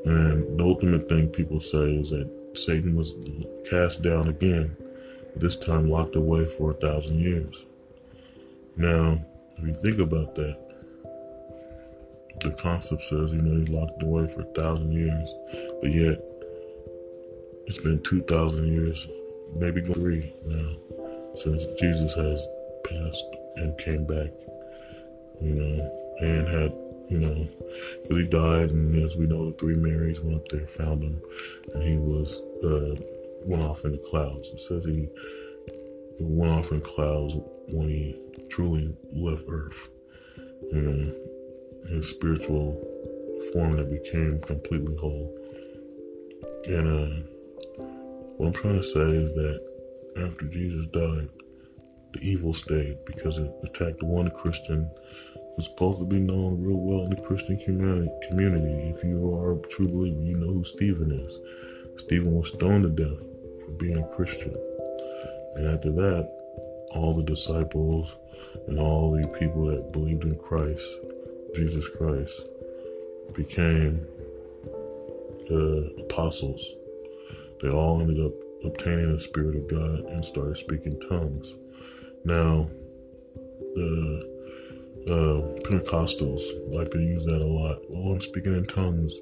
[0.06, 3.14] And the ultimate thing people say is that Satan was
[3.70, 4.76] cast down again,
[5.36, 7.66] this time locked away for a thousand years.
[8.78, 9.18] Now,
[9.58, 10.74] if you think about that,
[12.42, 15.36] the concept says, you know, he's locked away for a thousand years,
[15.82, 16.18] but yet
[17.66, 19.10] it's been 2,000 years,
[19.56, 22.48] maybe three now, since Jesus has
[22.84, 24.30] passed and came back,
[25.42, 27.48] you know, and had you know,
[28.04, 31.22] because he died, and as we know, the three Marys went up there, found him,
[31.74, 32.96] and he was uh,
[33.46, 34.50] went off in the clouds.
[34.50, 35.10] It says he
[36.20, 37.36] went off in clouds
[37.68, 38.16] when he
[38.50, 39.90] truly left Earth.
[40.72, 41.14] Know,
[41.90, 42.82] his spiritual
[43.54, 45.38] form that became completely whole.
[46.66, 47.84] And uh,
[48.38, 49.60] what I'm trying to say is that
[50.26, 51.28] after Jesus died,
[52.14, 54.90] the evil stayed because it attacked one Christian
[55.58, 58.94] is supposed to be known real well in the Christian community.
[58.96, 61.40] If you are a true believer, you know who Stephen is.
[61.98, 63.28] Stephen was stoned to death
[63.66, 64.54] for being a Christian.
[65.56, 66.28] And after that,
[66.96, 68.18] all the disciples
[68.68, 70.84] and all the people that believed in Christ,
[71.56, 72.42] Jesus Christ,
[73.36, 74.06] became
[75.48, 76.76] the apostles.
[77.62, 78.32] They all ended up
[78.66, 81.60] obtaining the Spirit of God and started speaking tongues.
[82.26, 82.68] Now,
[83.76, 84.33] the
[85.10, 87.78] uh, Pentecostals like to use that a lot.
[87.92, 89.14] Oh, I'm speaking in tongues.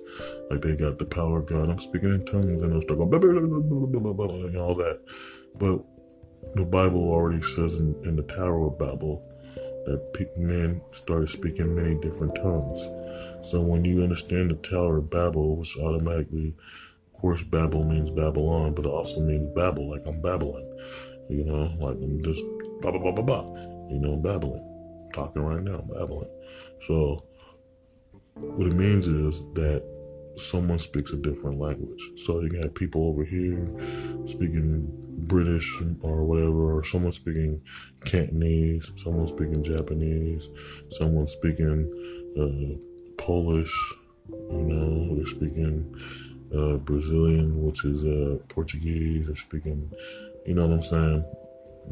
[0.49, 1.69] Like they got the power of God.
[1.69, 5.01] I'm speaking in tongues and they'll start going and all that.
[5.57, 5.81] But
[6.55, 9.25] the Bible already says in, in the Tower of Babel
[9.85, 12.81] that men started speaking many different tongues.
[13.43, 16.53] So when you understand the Tower of Babel, which automatically,
[17.13, 20.67] of course, Babel means Babylon, but it also means Babel, like I'm babbling.
[21.29, 22.43] You know, like I'm just
[22.81, 23.45] blah, blah, blah, blah, blah.
[23.89, 24.70] You know, babbling
[25.13, 26.29] talking right now, babbling.
[26.79, 27.23] So,
[28.35, 29.83] what it means is that
[30.35, 32.01] someone speaks a different language.
[32.17, 33.67] So you have people over here
[34.25, 34.87] speaking
[35.27, 37.61] British or whatever, or someone speaking
[38.05, 40.49] Cantonese, someone speaking Japanese,
[40.89, 41.89] someone speaking
[42.37, 43.73] uh, Polish.
[44.29, 45.93] You know, they're speaking
[46.55, 49.27] uh, Brazilian, which is uh, Portuguese.
[49.27, 49.91] They're speaking,
[50.45, 51.33] you know what I'm saying,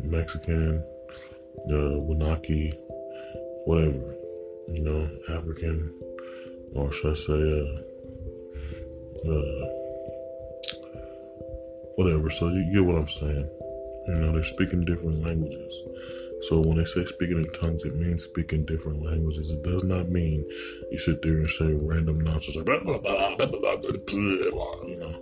[0.03, 0.84] Mexican,
[1.72, 1.99] uh,
[3.70, 4.17] whatever,
[4.74, 5.78] you know, African,
[6.74, 7.70] or should I say, uh,
[9.30, 9.65] uh,
[11.93, 12.32] whatever.
[12.32, 13.49] So you get what I'm saying.
[14.07, 15.84] You know, they're speaking different languages.
[16.49, 19.51] So when they say speaking in tongues, it means speaking different languages.
[19.51, 20.43] It does not mean
[20.89, 23.76] you sit there and say random nonsense like blah, blah, blah, blah, blah, blah,
[24.88, 25.13] you know,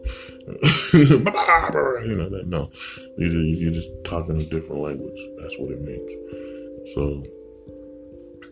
[0.96, 2.44] you know that.
[2.48, 2.72] No,
[3.18, 5.20] you're, you're just talking a different language.
[5.42, 6.94] That's what it means.
[6.96, 7.37] So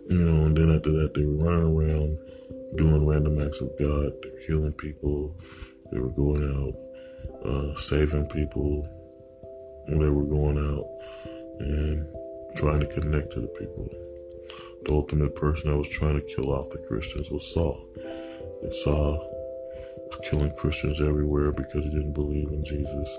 [0.08, 2.18] you know, and then after that, they were running around
[2.78, 4.14] doing random acts of God.
[4.22, 5.36] They were healing people.
[5.92, 6.76] They were going out,
[7.46, 8.86] uh, saving people.
[9.88, 10.86] They were going out
[11.60, 12.06] and
[12.56, 13.90] trying to connect to the people.
[14.86, 17.78] The ultimate person that was trying to kill off the Christians was Saul.
[18.62, 19.18] And Saul
[20.06, 23.10] was killing Christians everywhere because he didn't believe in Jesus.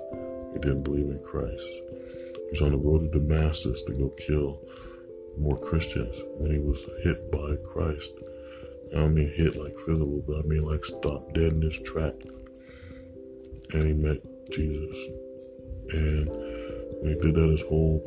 [0.52, 1.82] He didn't believe in Christ.
[1.90, 4.62] He was on the road to Damascus to go kill
[5.38, 8.22] more Christians when he was hit by Christ.
[8.92, 12.14] I don't mean hit like physical, but I mean like stopped dead in his track.
[13.74, 14.16] And he met
[14.50, 14.98] Jesus.
[15.90, 16.28] And
[17.00, 18.00] when he did that, his whole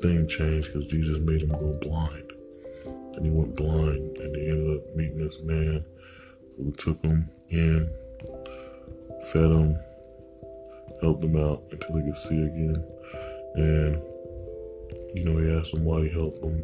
[0.00, 2.30] thing changed because Jesus made him go blind.
[3.16, 5.84] And he went blind and he ended up meeting this man
[6.56, 7.90] who took him in,
[9.32, 9.78] fed him,
[11.02, 12.84] helped him out until he could see again.
[13.54, 14.15] And,
[15.16, 16.60] you know, he asked him why he helped him.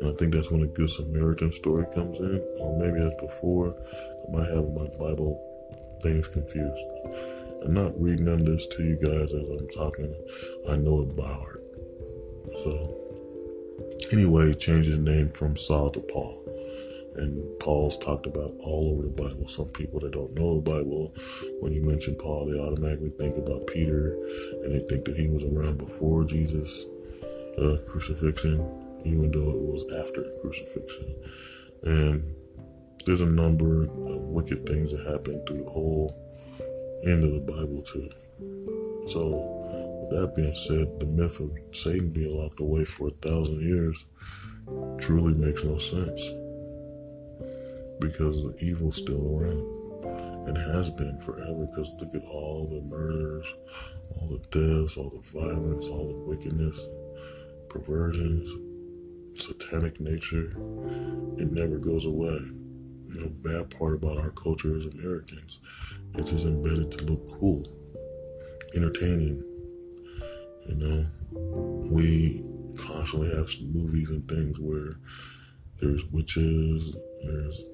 [0.00, 3.74] And I think that's when the Good Samaritan story comes in, or maybe that's before.
[3.74, 5.36] I might have my Bible
[6.02, 6.86] things confused.
[7.64, 10.08] I'm not reading of this to you guys as I'm talking.
[10.70, 11.60] I know it by heart.
[12.64, 12.96] So,
[14.12, 16.46] anyway, he changed his name from Saul to Paul.
[17.16, 19.48] And Paul's talked about all over the Bible.
[19.48, 21.12] Some people that don't know the Bible,
[21.60, 24.16] when you mention Paul, they automatically think about Peter
[24.62, 26.86] and they think that he was around before Jesus'
[27.60, 28.58] uh, crucifixion,
[29.04, 31.14] even though it was after crucifixion.
[31.82, 32.24] And
[33.06, 36.12] there's a number of wicked things that happen through the whole
[37.06, 38.08] end of the Bible, too.
[39.08, 39.20] So,
[40.00, 44.10] with that being said, the myth of Satan being locked away for a thousand years
[44.98, 46.22] truly makes no sense.
[48.00, 49.80] Because the evil's still around
[50.48, 51.66] and has been forever.
[51.66, 53.54] Because look at all the murders,
[54.16, 56.80] all the deaths, all the violence, all the wickedness,
[57.70, 58.50] perversions,
[59.40, 60.52] satanic nature.
[61.38, 62.38] It never goes away.
[63.06, 65.60] You know, bad part about our culture as Americans,
[66.14, 67.64] it's just embedded to look cool,
[68.76, 69.42] entertaining,
[70.66, 71.06] you know,
[71.90, 72.44] we
[72.76, 75.00] constantly have movies and things where
[75.80, 77.64] there's witches, there's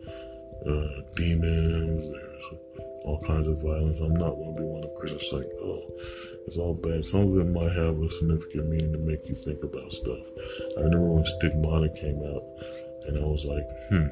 [0.66, 2.61] uh, demons, there's
[3.05, 4.01] all kinds of violence.
[4.01, 5.90] I'm not going to be one of Christians like, oh,
[6.47, 7.05] it's all bad.
[7.05, 10.24] Some of it might have a significant meaning to make you think about stuff.
[10.78, 12.44] I remember when Stigmata came out,
[13.11, 14.11] and I was like, hmm,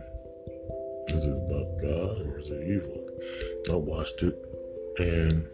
[1.14, 3.04] is it about God or is it evil?
[3.70, 4.34] I watched it,
[4.98, 5.46] and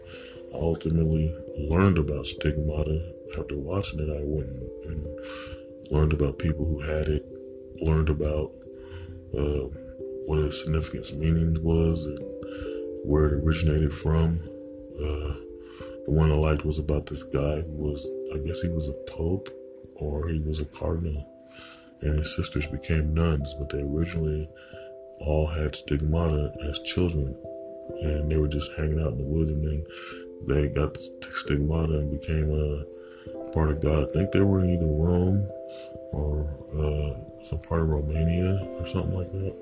[0.53, 1.33] I ultimately
[1.69, 3.01] learned about stigmata
[3.37, 4.09] after watching it.
[4.09, 4.49] I went
[4.89, 7.23] and learned about people who had it,
[7.81, 8.51] learned about
[9.37, 9.69] uh,
[10.27, 14.39] what its significance meaning was and where it originated from.
[14.99, 15.50] Uh,
[16.05, 19.11] the one I liked was about this guy who was, I guess he was a
[19.11, 19.49] pope
[19.95, 21.27] or he was a cardinal,
[22.01, 24.49] and his sisters became nuns, but they originally
[25.21, 27.37] all had stigmata as children,
[28.01, 29.83] and they were just hanging out in the woods, and then
[30.47, 34.09] they got the stigmata and became a part of God.
[34.09, 35.47] I think they were in either Rome
[36.13, 39.55] or uh, some part of Romania or something like that.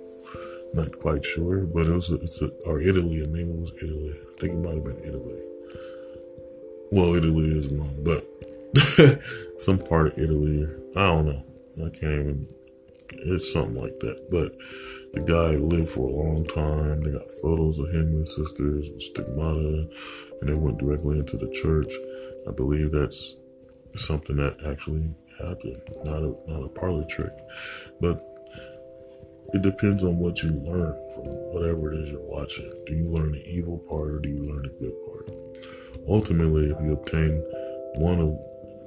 [0.76, 4.14] Not quite sure, but it was a, it's a, or Italy, maybe it was Italy.
[4.14, 5.59] I think it might have been Italy.
[6.92, 8.26] Well, Italy is Rome, but
[9.62, 10.66] some part of Italy.
[10.96, 11.86] I don't know.
[11.86, 12.48] I can't even.
[13.30, 14.58] It's something like that, but
[15.14, 17.04] the guy lived for a long time.
[17.04, 19.90] They got photos of him and his sisters with stigmata,
[20.42, 21.94] and they went directly into the church.
[22.48, 23.40] I believe that's
[23.96, 27.34] something that actually happened, not a not a parlor trick.
[28.02, 28.18] But
[29.54, 32.72] it depends on what you learn from whatever it is you're watching.
[32.86, 35.49] Do you learn the evil part or do you learn the good part?
[36.10, 37.38] Ultimately, if you obtain
[38.02, 38.34] one of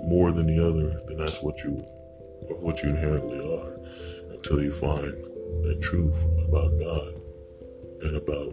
[0.02, 1.78] more than the other, then that's what you
[2.60, 5.14] what you inherently are until you find
[5.62, 7.14] the truth about God
[8.02, 8.50] and about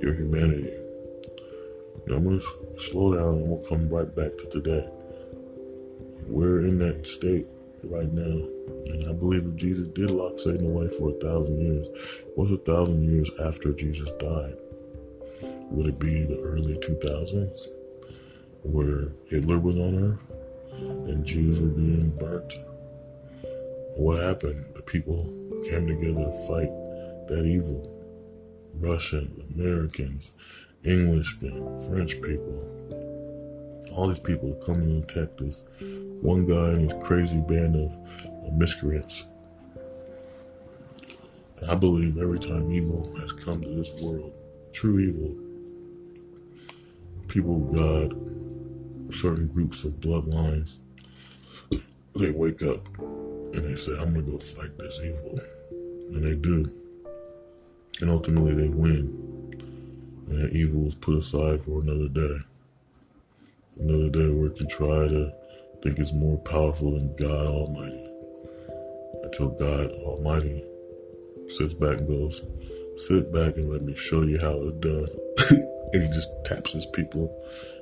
[0.00, 0.72] your humanity.
[2.06, 4.88] Now I'm to slow down and we'll come right back to today.
[6.26, 7.44] We're in that state
[7.84, 8.36] right now.
[8.88, 11.88] And I believe if Jesus did lock Satan away for a thousand years,
[12.34, 14.56] what's a thousand years after Jesus died?
[15.70, 17.79] Would it be the early 2000s
[18.62, 20.30] where Hitler was on earth
[21.08, 22.54] and Jews were being burnt?
[23.96, 24.64] What happened?
[24.74, 25.24] The people
[25.70, 26.70] came together to fight
[27.28, 27.96] that evil.
[28.74, 30.36] Russians, Americans,
[30.86, 32.66] Englishmen, French people.
[33.96, 35.68] All these people coming to attack this
[36.22, 39.24] one guy and his crazy band of, of miscreants.
[41.68, 44.32] I believe every time evil has come to this world,
[44.72, 45.36] true evil,
[47.28, 48.39] people of God,
[49.12, 50.78] certain groups of bloodlines,
[52.14, 55.40] they wake up and they say, I'm going to go fight this evil.
[56.14, 56.66] And they do.
[58.00, 59.30] And ultimately they win.
[60.28, 62.36] And that evil is put aside for another day.
[63.80, 65.30] Another day where it can try to
[65.82, 68.06] think it's more powerful than God Almighty.
[69.22, 70.64] Until God Almighty
[71.48, 72.40] sits back and goes,
[72.96, 75.60] sit back and let me show you how it's done.
[75.92, 77.28] and he just taps his people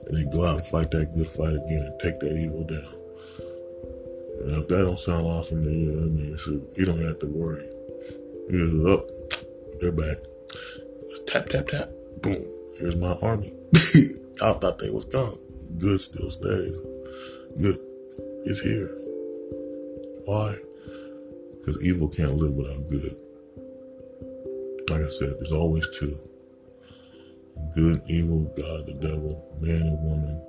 [0.07, 2.95] and they go out and fight that good fight again and take that evil down.
[4.41, 7.27] And if that don't sound awesome to you, I mean, so you don't have to
[7.27, 7.65] worry.
[8.51, 9.05] You just, oh,
[9.81, 10.17] they're back.
[11.27, 11.89] Tap, tap, tap.
[12.23, 12.45] Boom.
[12.79, 13.53] Here's my army.
[14.43, 15.37] I thought they was gone.
[15.79, 16.81] Good still stays.
[17.61, 17.77] Good
[18.45, 18.89] is here.
[20.25, 20.55] Why?
[21.59, 23.13] Because evil can't live without good
[24.91, 26.15] like I said, there's always two
[27.75, 30.47] good, evil, God, the devil, man and woman.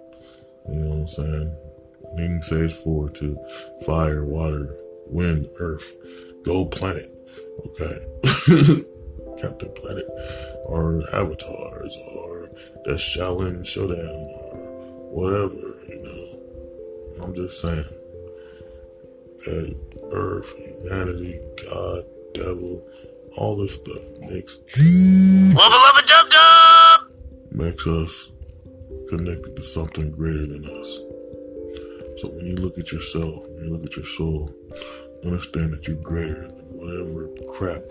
[0.70, 2.42] You know what I'm saying?
[2.42, 3.38] Say it's four to
[3.86, 4.68] fire, water,
[5.08, 5.94] wind, earth,
[6.44, 7.10] go planet.
[7.66, 7.96] Okay.
[9.42, 10.06] Captain Planet
[10.66, 12.50] or avatars or
[12.84, 15.56] the Xiaolin Showdown or whatever,
[15.88, 17.24] you know.
[17.24, 17.86] I'm just saying.
[19.40, 19.74] Okay,
[20.12, 22.04] earth, humanity, God,
[22.34, 22.84] devil,
[23.38, 24.58] all this stuff makes
[25.56, 26.59] Lubba lubba dub dub
[27.60, 28.32] makes us
[29.10, 31.00] connected to something greater than us.
[32.16, 34.50] So when you look at yourself, when you look at your soul,
[35.26, 37.82] understand that you're greater than whatever crap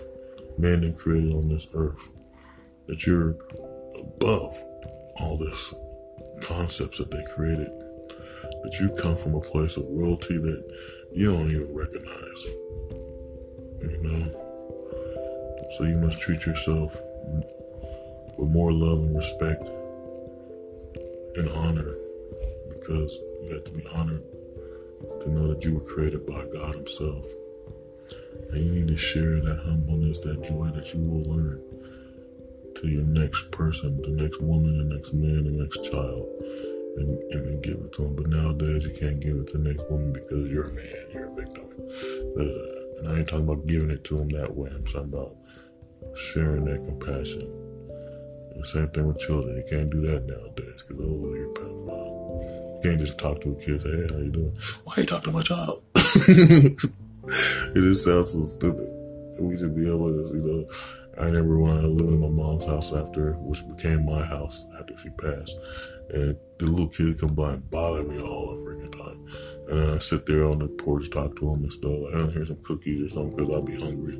[0.56, 2.16] man has created on this earth.
[2.86, 3.36] That you're
[4.00, 4.56] above
[5.20, 5.74] all this
[6.40, 7.68] concepts that they created.
[7.68, 10.78] That you come from a place of royalty that
[11.12, 12.44] you don't even recognize.
[13.84, 14.44] You know?
[15.76, 16.98] So you must treat yourself
[18.38, 19.68] with more love and respect
[21.36, 21.94] and honor
[22.70, 24.22] because you have to be honored
[25.20, 27.26] to know that you were created by God Himself.
[28.50, 31.60] And you need to share that humbleness, that joy that you will learn
[32.76, 36.24] to your next person, the next woman, the next man, the next child,
[36.96, 38.16] and, and give it to them.
[38.16, 41.28] But nowadays, you can't give it to the next woman because you're a man, you're
[41.28, 41.66] a victim.
[42.38, 44.70] Uh, and I ain't talking about giving it to them that way.
[44.72, 45.34] I'm talking about
[46.16, 47.57] sharing that compassion.
[48.58, 49.56] The same thing with children.
[49.56, 52.18] You can't do that nowadays because oh, you're pedophile.
[52.74, 53.80] You can't just talk to a kid.
[53.82, 54.54] Hey, how you doing?
[54.84, 55.82] Why are you talking to my child?
[55.94, 56.78] it
[57.74, 58.88] just sounds so stupid.
[59.40, 60.68] We should be able to, you know.
[61.18, 64.96] I remember when I lived in my mom's house after, which became my house after
[64.98, 65.54] she passed,
[66.10, 69.26] and the little kid come by and bother me all the freaking time.
[69.68, 71.92] And then I sit there on the porch, talk to him and stuff.
[72.14, 74.16] I don't hear some cookies or something because I'll be hungry.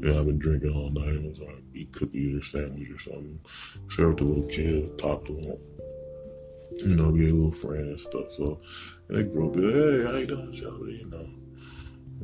[0.00, 1.26] Yeah, I've been drinking all night.
[1.26, 3.40] Was like, eat cookies or sandwich or something.
[3.88, 5.56] Share with the little kid, talk to him.
[6.88, 8.32] You know, be a little friend and stuff.
[8.32, 8.58] So
[9.08, 10.98] and they grow up, hey, how you doing, Shelby?
[10.98, 11.26] You know.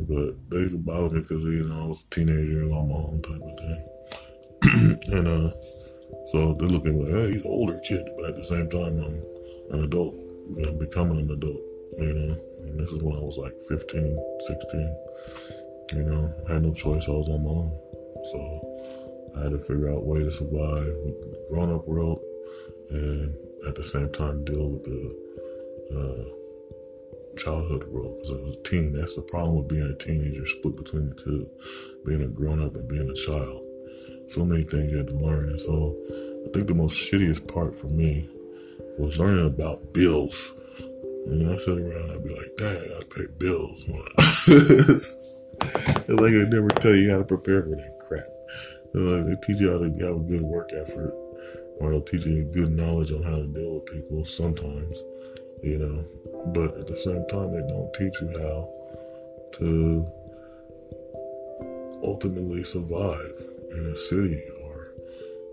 [0.09, 2.89] But they used to bother me because, you know, I was a teenager and on
[2.89, 3.83] my own type of thing.
[5.19, 5.51] and uh,
[6.27, 8.09] so they look at me like, hey, he's an older kid.
[8.17, 10.15] But at the same time, I'm an adult.
[10.59, 11.63] I'm becoming an adult,
[11.99, 12.35] you know.
[12.67, 14.97] And this is when I was like 15, 16.
[15.95, 17.09] You know, I had no choice.
[17.09, 17.71] I was on my own.
[18.25, 18.72] So
[19.37, 22.21] I had to figure out a way to survive the grown up world
[22.91, 23.35] and
[23.69, 25.03] at the same time deal with the
[25.95, 26.43] uh,
[27.37, 28.17] childhood world.
[28.17, 28.93] Because I was a teen.
[28.93, 31.49] That's the problem with being a teenager, split between the two
[32.05, 33.63] being a grown up and being a child.
[34.29, 35.51] So many things you had to learn.
[35.51, 38.29] And so I think the most shittiest part for me
[38.99, 40.61] was learning about bills.
[41.27, 43.89] And I sit around, I'd be like, dang, I pay bills.
[44.49, 48.42] it's like they never tell you how to prepare for that crap.
[48.95, 51.13] Like they teach you how to have a good work effort,
[51.81, 55.01] or they'll teach you good knowledge on how to deal with people sometimes,
[55.63, 56.05] you know.
[56.53, 58.69] But at the same time, they don't teach you how
[59.59, 60.05] to
[62.05, 63.33] ultimately survive
[63.71, 64.77] in a city or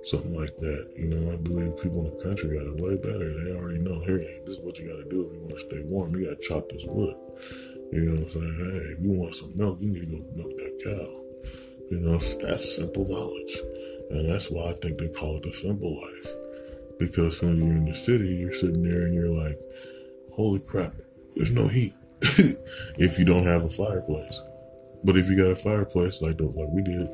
[0.03, 0.83] something like that.
[0.97, 3.23] You know, I believe people in the country got it way better.
[3.23, 5.67] They already know, here, this is what you got to do if you want to
[5.69, 6.11] stay warm.
[6.11, 7.15] You got to chop this wood.
[7.93, 8.57] You know what I'm saying?
[8.59, 11.28] Hey, if you want some milk, you need to go milk that cow.
[11.89, 13.57] You know, that's simple knowledge.
[14.11, 16.27] And that's why I think they call it the simple life.
[16.99, 19.55] Because when you're in the city, you're sitting there and you're like,
[20.33, 20.91] holy crap,
[21.35, 21.93] there's no heat.
[22.99, 24.41] if you don't have a fireplace.
[25.03, 27.07] But if you got a fireplace like the, like we did,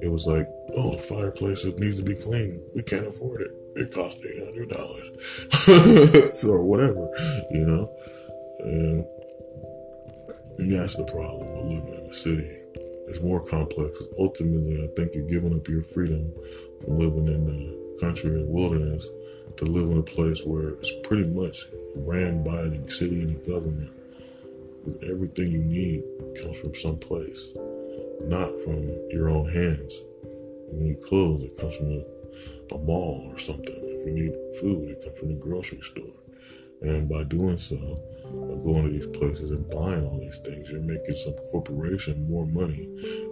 [0.00, 0.46] it was like,
[0.76, 2.62] oh, the fireplace needs to be cleaned.
[2.74, 3.50] We can't afford it.
[3.76, 5.10] It costs eight hundred dollars,
[6.48, 7.10] or whatever,
[7.50, 7.90] you know.
[8.60, 9.04] And
[10.70, 12.63] that's the problem with living in the city.
[13.06, 14.02] It's more complex.
[14.18, 16.32] Ultimately, I think you're giving up your freedom
[16.80, 19.08] from living in the country and wilderness
[19.56, 21.64] to live in a place where it's pretty much
[21.96, 23.92] ran by the city and the government.
[24.78, 26.02] Because everything you need
[26.42, 27.56] comes from someplace,
[28.24, 30.00] not from your own hands.
[30.68, 33.74] When you need clothes, it comes from a, a mall or something.
[33.74, 36.18] If you need food, it comes from the grocery store.
[36.82, 37.76] And by doing so,
[38.62, 42.84] going to these places and buying all these things, you're making some corporation more money.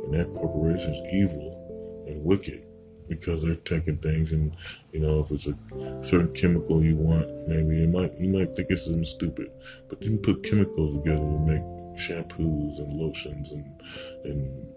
[0.04, 2.62] And that corporation is evil and wicked
[3.08, 4.54] because they're taking things and
[4.92, 8.70] you know if it's a certain chemical you want maybe you might you might think
[8.70, 9.50] it's something stupid
[9.88, 11.62] but you can put chemicals together to make
[11.98, 13.82] shampoos and lotions and
[14.24, 14.68] and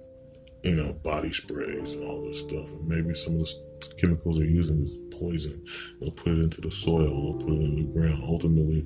[0.66, 4.47] you know body sprays and all this stuff and maybe some of the chemicals they're
[4.47, 5.63] using is poison
[6.01, 8.86] they'll put it into the soil they'll put it in the ground ultimately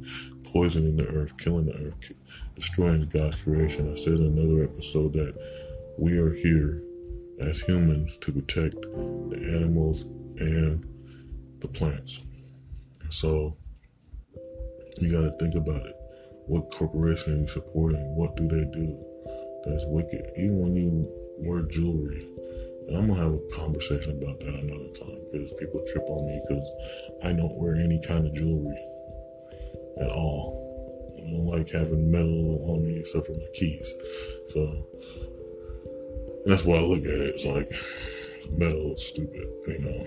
[0.52, 2.14] poisoning the earth killing the earth
[2.56, 5.34] destroying god's creation i said in another episode that
[5.98, 6.82] we are here
[7.40, 10.86] as humans to protect the animals and
[11.62, 12.26] the plants.
[13.02, 13.58] And so
[15.00, 15.96] you got to think about it.
[16.48, 18.16] What corporation are you supporting?
[18.16, 19.06] What do they do
[19.66, 20.32] that's wicked?
[20.38, 22.26] Even when you wear jewelry.
[22.88, 26.42] And I'm to have a conversation about that another time because people trip on me
[26.48, 26.68] because
[27.24, 28.82] I don't wear any kind of jewelry
[30.02, 30.66] at all.
[31.18, 33.94] I don't like having metal on me except for my keys.
[34.50, 34.62] So
[36.46, 37.38] that's why I look at it.
[37.38, 37.70] It's like
[38.58, 40.00] metal is stupid, you know.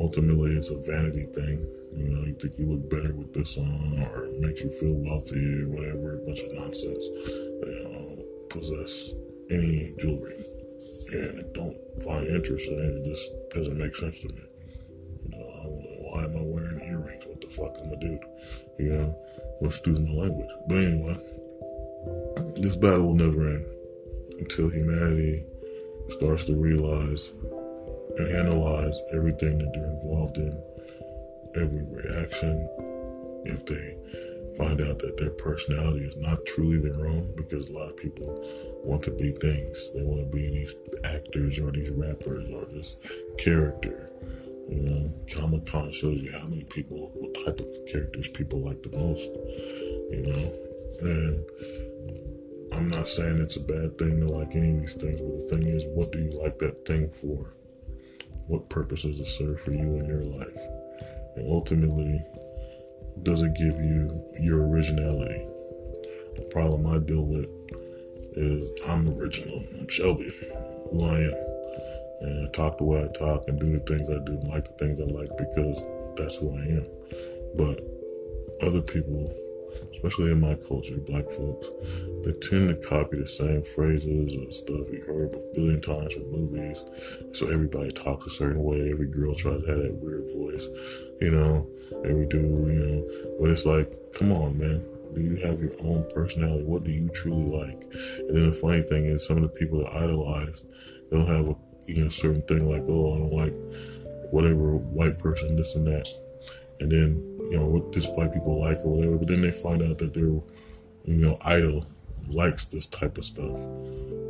[0.00, 1.56] Ultimately, it's a vanity thing.
[1.94, 4.98] You know, you think you look better with this on, or it makes you feel
[4.98, 6.20] wealthy, or whatever.
[6.20, 7.06] A bunch of nonsense.
[7.64, 9.14] You know, possess
[9.48, 10.36] any jewelry,
[11.12, 13.00] and don't find interest in it.
[13.00, 14.42] It just doesn't make sense to me.
[15.28, 15.46] You know,
[16.10, 17.26] why am I wearing earrings?
[17.26, 18.24] What the fuck am I doing?
[18.78, 19.16] You know,
[19.60, 20.50] what's student my language?
[20.68, 21.16] But anyway,
[22.60, 23.66] this battle will never end
[24.40, 25.44] until humanity
[26.08, 27.32] starts to realize
[28.18, 30.54] and analyze everything that they're involved in,
[31.56, 32.54] every reaction,
[33.44, 33.96] if they
[34.56, 38.24] find out that their personality is not truly their own, because a lot of people
[38.86, 39.92] want to be things.
[39.94, 40.74] They want to be these
[41.04, 43.02] actors or these rappers or this
[43.36, 44.10] character.
[44.70, 48.82] You know, Comic Con shows you how many people, what type of characters people like
[48.82, 49.26] the most.
[50.10, 50.44] You know,
[51.02, 51.34] and
[52.74, 55.46] I'm not saying it's a bad thing to like any of these things, but the
[55.50, 57.42] thing is, what do you like that thing for?
[58.46, 60.62] What purpose does it serve for you in your life?
[61.34, 62.22] And ultimately,
[63.22, 65.42] does it give you your originality?
[66.38, 67.50] The problem I deal with
[68.36, 69.64] is I'm original.
[69.78, 70.30] I'm Shelby,
[70.90, 71.46] who I am.
[72.20, 74.76] And I talk the way I talk and do the things I do like the
[74.78, 75.82] things I like because
[76.16, 76.86] that's who I am.
[77.56, 77.80] But
[78.62, 79.30] other people
[79.92, 81.70] especially in my culture, black folks,
[82.24, 86.30] they tend to copy the same phrases and stuff you heard a billion times from
[86.30, 86.84] movies.
[87.32, 88.90] So everybody talks a certain way.
[88.90, 90.68] Every girl tries to have that weird voice,
[91.20, 91.66] you know.
[92.04, 93.36] Every dude, you know.
[93.40, 94.84] But it's like, come on, man.
[95.14, 96.64] Do you have your own personality?
[96.66, 97.82] What do you truly like?
[98.18, 100.66] And then the funny thing is, some of the people that idolize,
[101.10, 105.56] they'll have a you know certain thing like, oh, I don't like whatever white person,
[105.56, 106.08] this and that,
[106.80, 107.16] and then
[107.50, 109.18] you know what this white people like or whatever.
[109.18, 111.84] But then they find out that their you know idol
[112.28, 113.56] likes this type of stuff,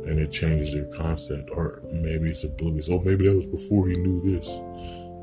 [0.07, 1.49] and it changes their concept.
[1.55, 2.89] Or maybe it's abilities.
[2.89, 4.49] Oh, maybe that was before he knew this.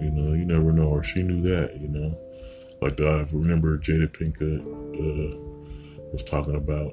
[0.03, 0.89] You know, you never know.
[0.89, 1.71] Or she knew that.
[1.81, 2.19] You know,
[2.85, 5.37] like the, I remember Jada Pinkett uh,
[6.12, 6.93] was talking about.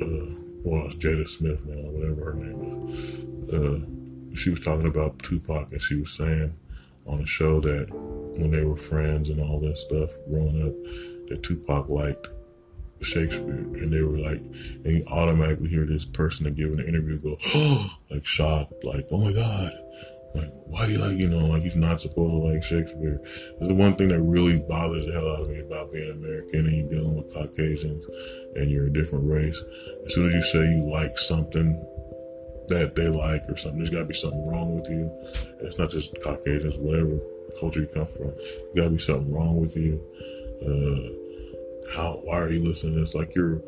[0.00, 3.54] Uh, well, it's Jada Smith now, whatever her name is.
[3.54, 3.80] Uh,
[4.36, 6.54] she was talking about Tupac, and she was saying
[7.06, 7.88] on a show that
[8.36, 12.28] when they were friends and all that stuff growing up, that Tupac liked
[13.00, 14.40] Shakespeare, and they were like,
[14.84, 19.06] and you automatically hear this person that give an interview go, oh, like shocked, like,
[19.10, 19.72] oh my god,
[20.34, 23.18] like why do you like, you know, like he's not supposed to like Shakespeare.
[23.58, 26.66] It's the one thing that really bothers the hell out of me about being American
[26.66, 28.06] and you're dealing with Caucasians
[28.54, 29.58] and you're a different race.
[30.04, 31.74] As soon as you say you like something
[32.68, 35.10] that they like or something, there's got to be something wrong with you.
[35.58, 37.18] And it's not just Caucasians, whatever
[37.58, 38.26] culture you come from.
[38.26, 39.98] You gotta be something wrong with you.
[40.62, 42.20] Uh, how?
[42.24, 43.14] Why are you listening It's?
[43.14, 43.62] Like you're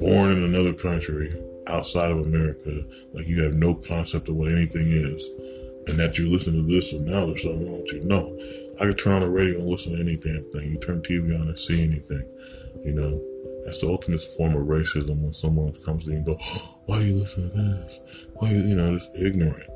[0.00, 1.30] born in another country
[1.68, 2.80] outside of America.
[3.12, 5.28] Like you have no concept of what anything is,
[5.86, 8.02] and that you listen to this, and now there's something wrong with you.
[8.04, 8.20] No,
[8.80, 10.72] I could turn on the radio and listen to any damn thing.
[10.72, 12.24] You turn TV on and see anything.
[12.84, 13.20] You know,
[13.64, 16.36] That's the ultimate form of racism when someone comes to you and go,
[16.86, 18.26] "Why do you listen to this?
[18.34, 19.68] Why you, you know, just ignorant."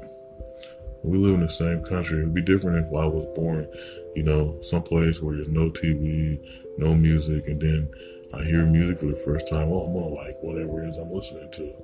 [1.04, 2.18] We live in the same country.
[2.18, 3.68] It'd be different if I was born,
[4.16, 6.40] you know, someplace where there's no TV,
[6.78, 7.90] no music, and then
[8.32, 9.68] I hear music for the first time.
[9.68, 11.74] Oh, I'm gonna like whatever it is I'm listening to.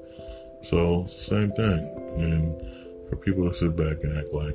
[0.63, 1.81] So it's the same thing.
[2.17, 2.80] And
[3.11, 4.55] for people to sit back and act like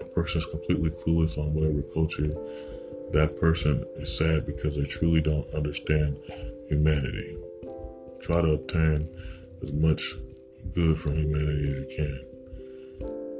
[0.00, 2.32] a person is completely clueless on whatever culture,
[3.12, 6.16] that person is sad because they truly don't understand
[6.68, 7.36] humanity.
[8.20, 9.08] Try to obtain
[9.62, 10.00] as much
[10.74, 12.18] good from humanity as you can.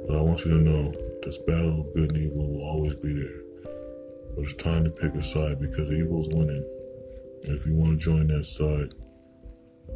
[0.05, 0.91] But I want you to know
[1.23, 3.41] this battle of good and evil will always be there.
[4.35, 6.65] But it's time to pick a side because evil is winning.
[7.45, 8.93] And if you want to join that side,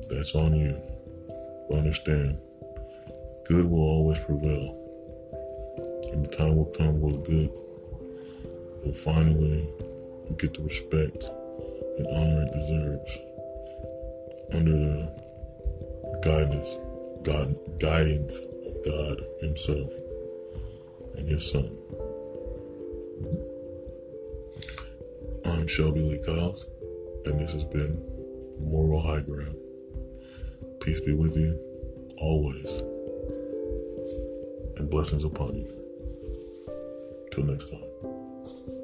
[0.09, 0.73] that's on you.
[1.69, 2.39] But understand,
[3.47, 4.81] good will always prevail.
[6.13, 7.49] And the time will come where good
[8.83, 9.67] will finally
[10.37, 11.23] get the respect
[11.97, 13.21] and honor it deserves
[14.53, 15.25] under the
[16.23, 16.75] guidance,
[17.23, 19.91] God, guidance of God Himself
[21.15, 21.69] and His Son.
[25.45, 26.71] I'm Shelby Lee Kyles,
[27.25, 28.01] and this has been
[28.61, 29.57] Moral High Ground.
[30.81, 31.59] Peace be with you
[32.21, 32.81] always,
[34.77, 35.65] and blessings upon you.
[37.31, 38.74] Till next time.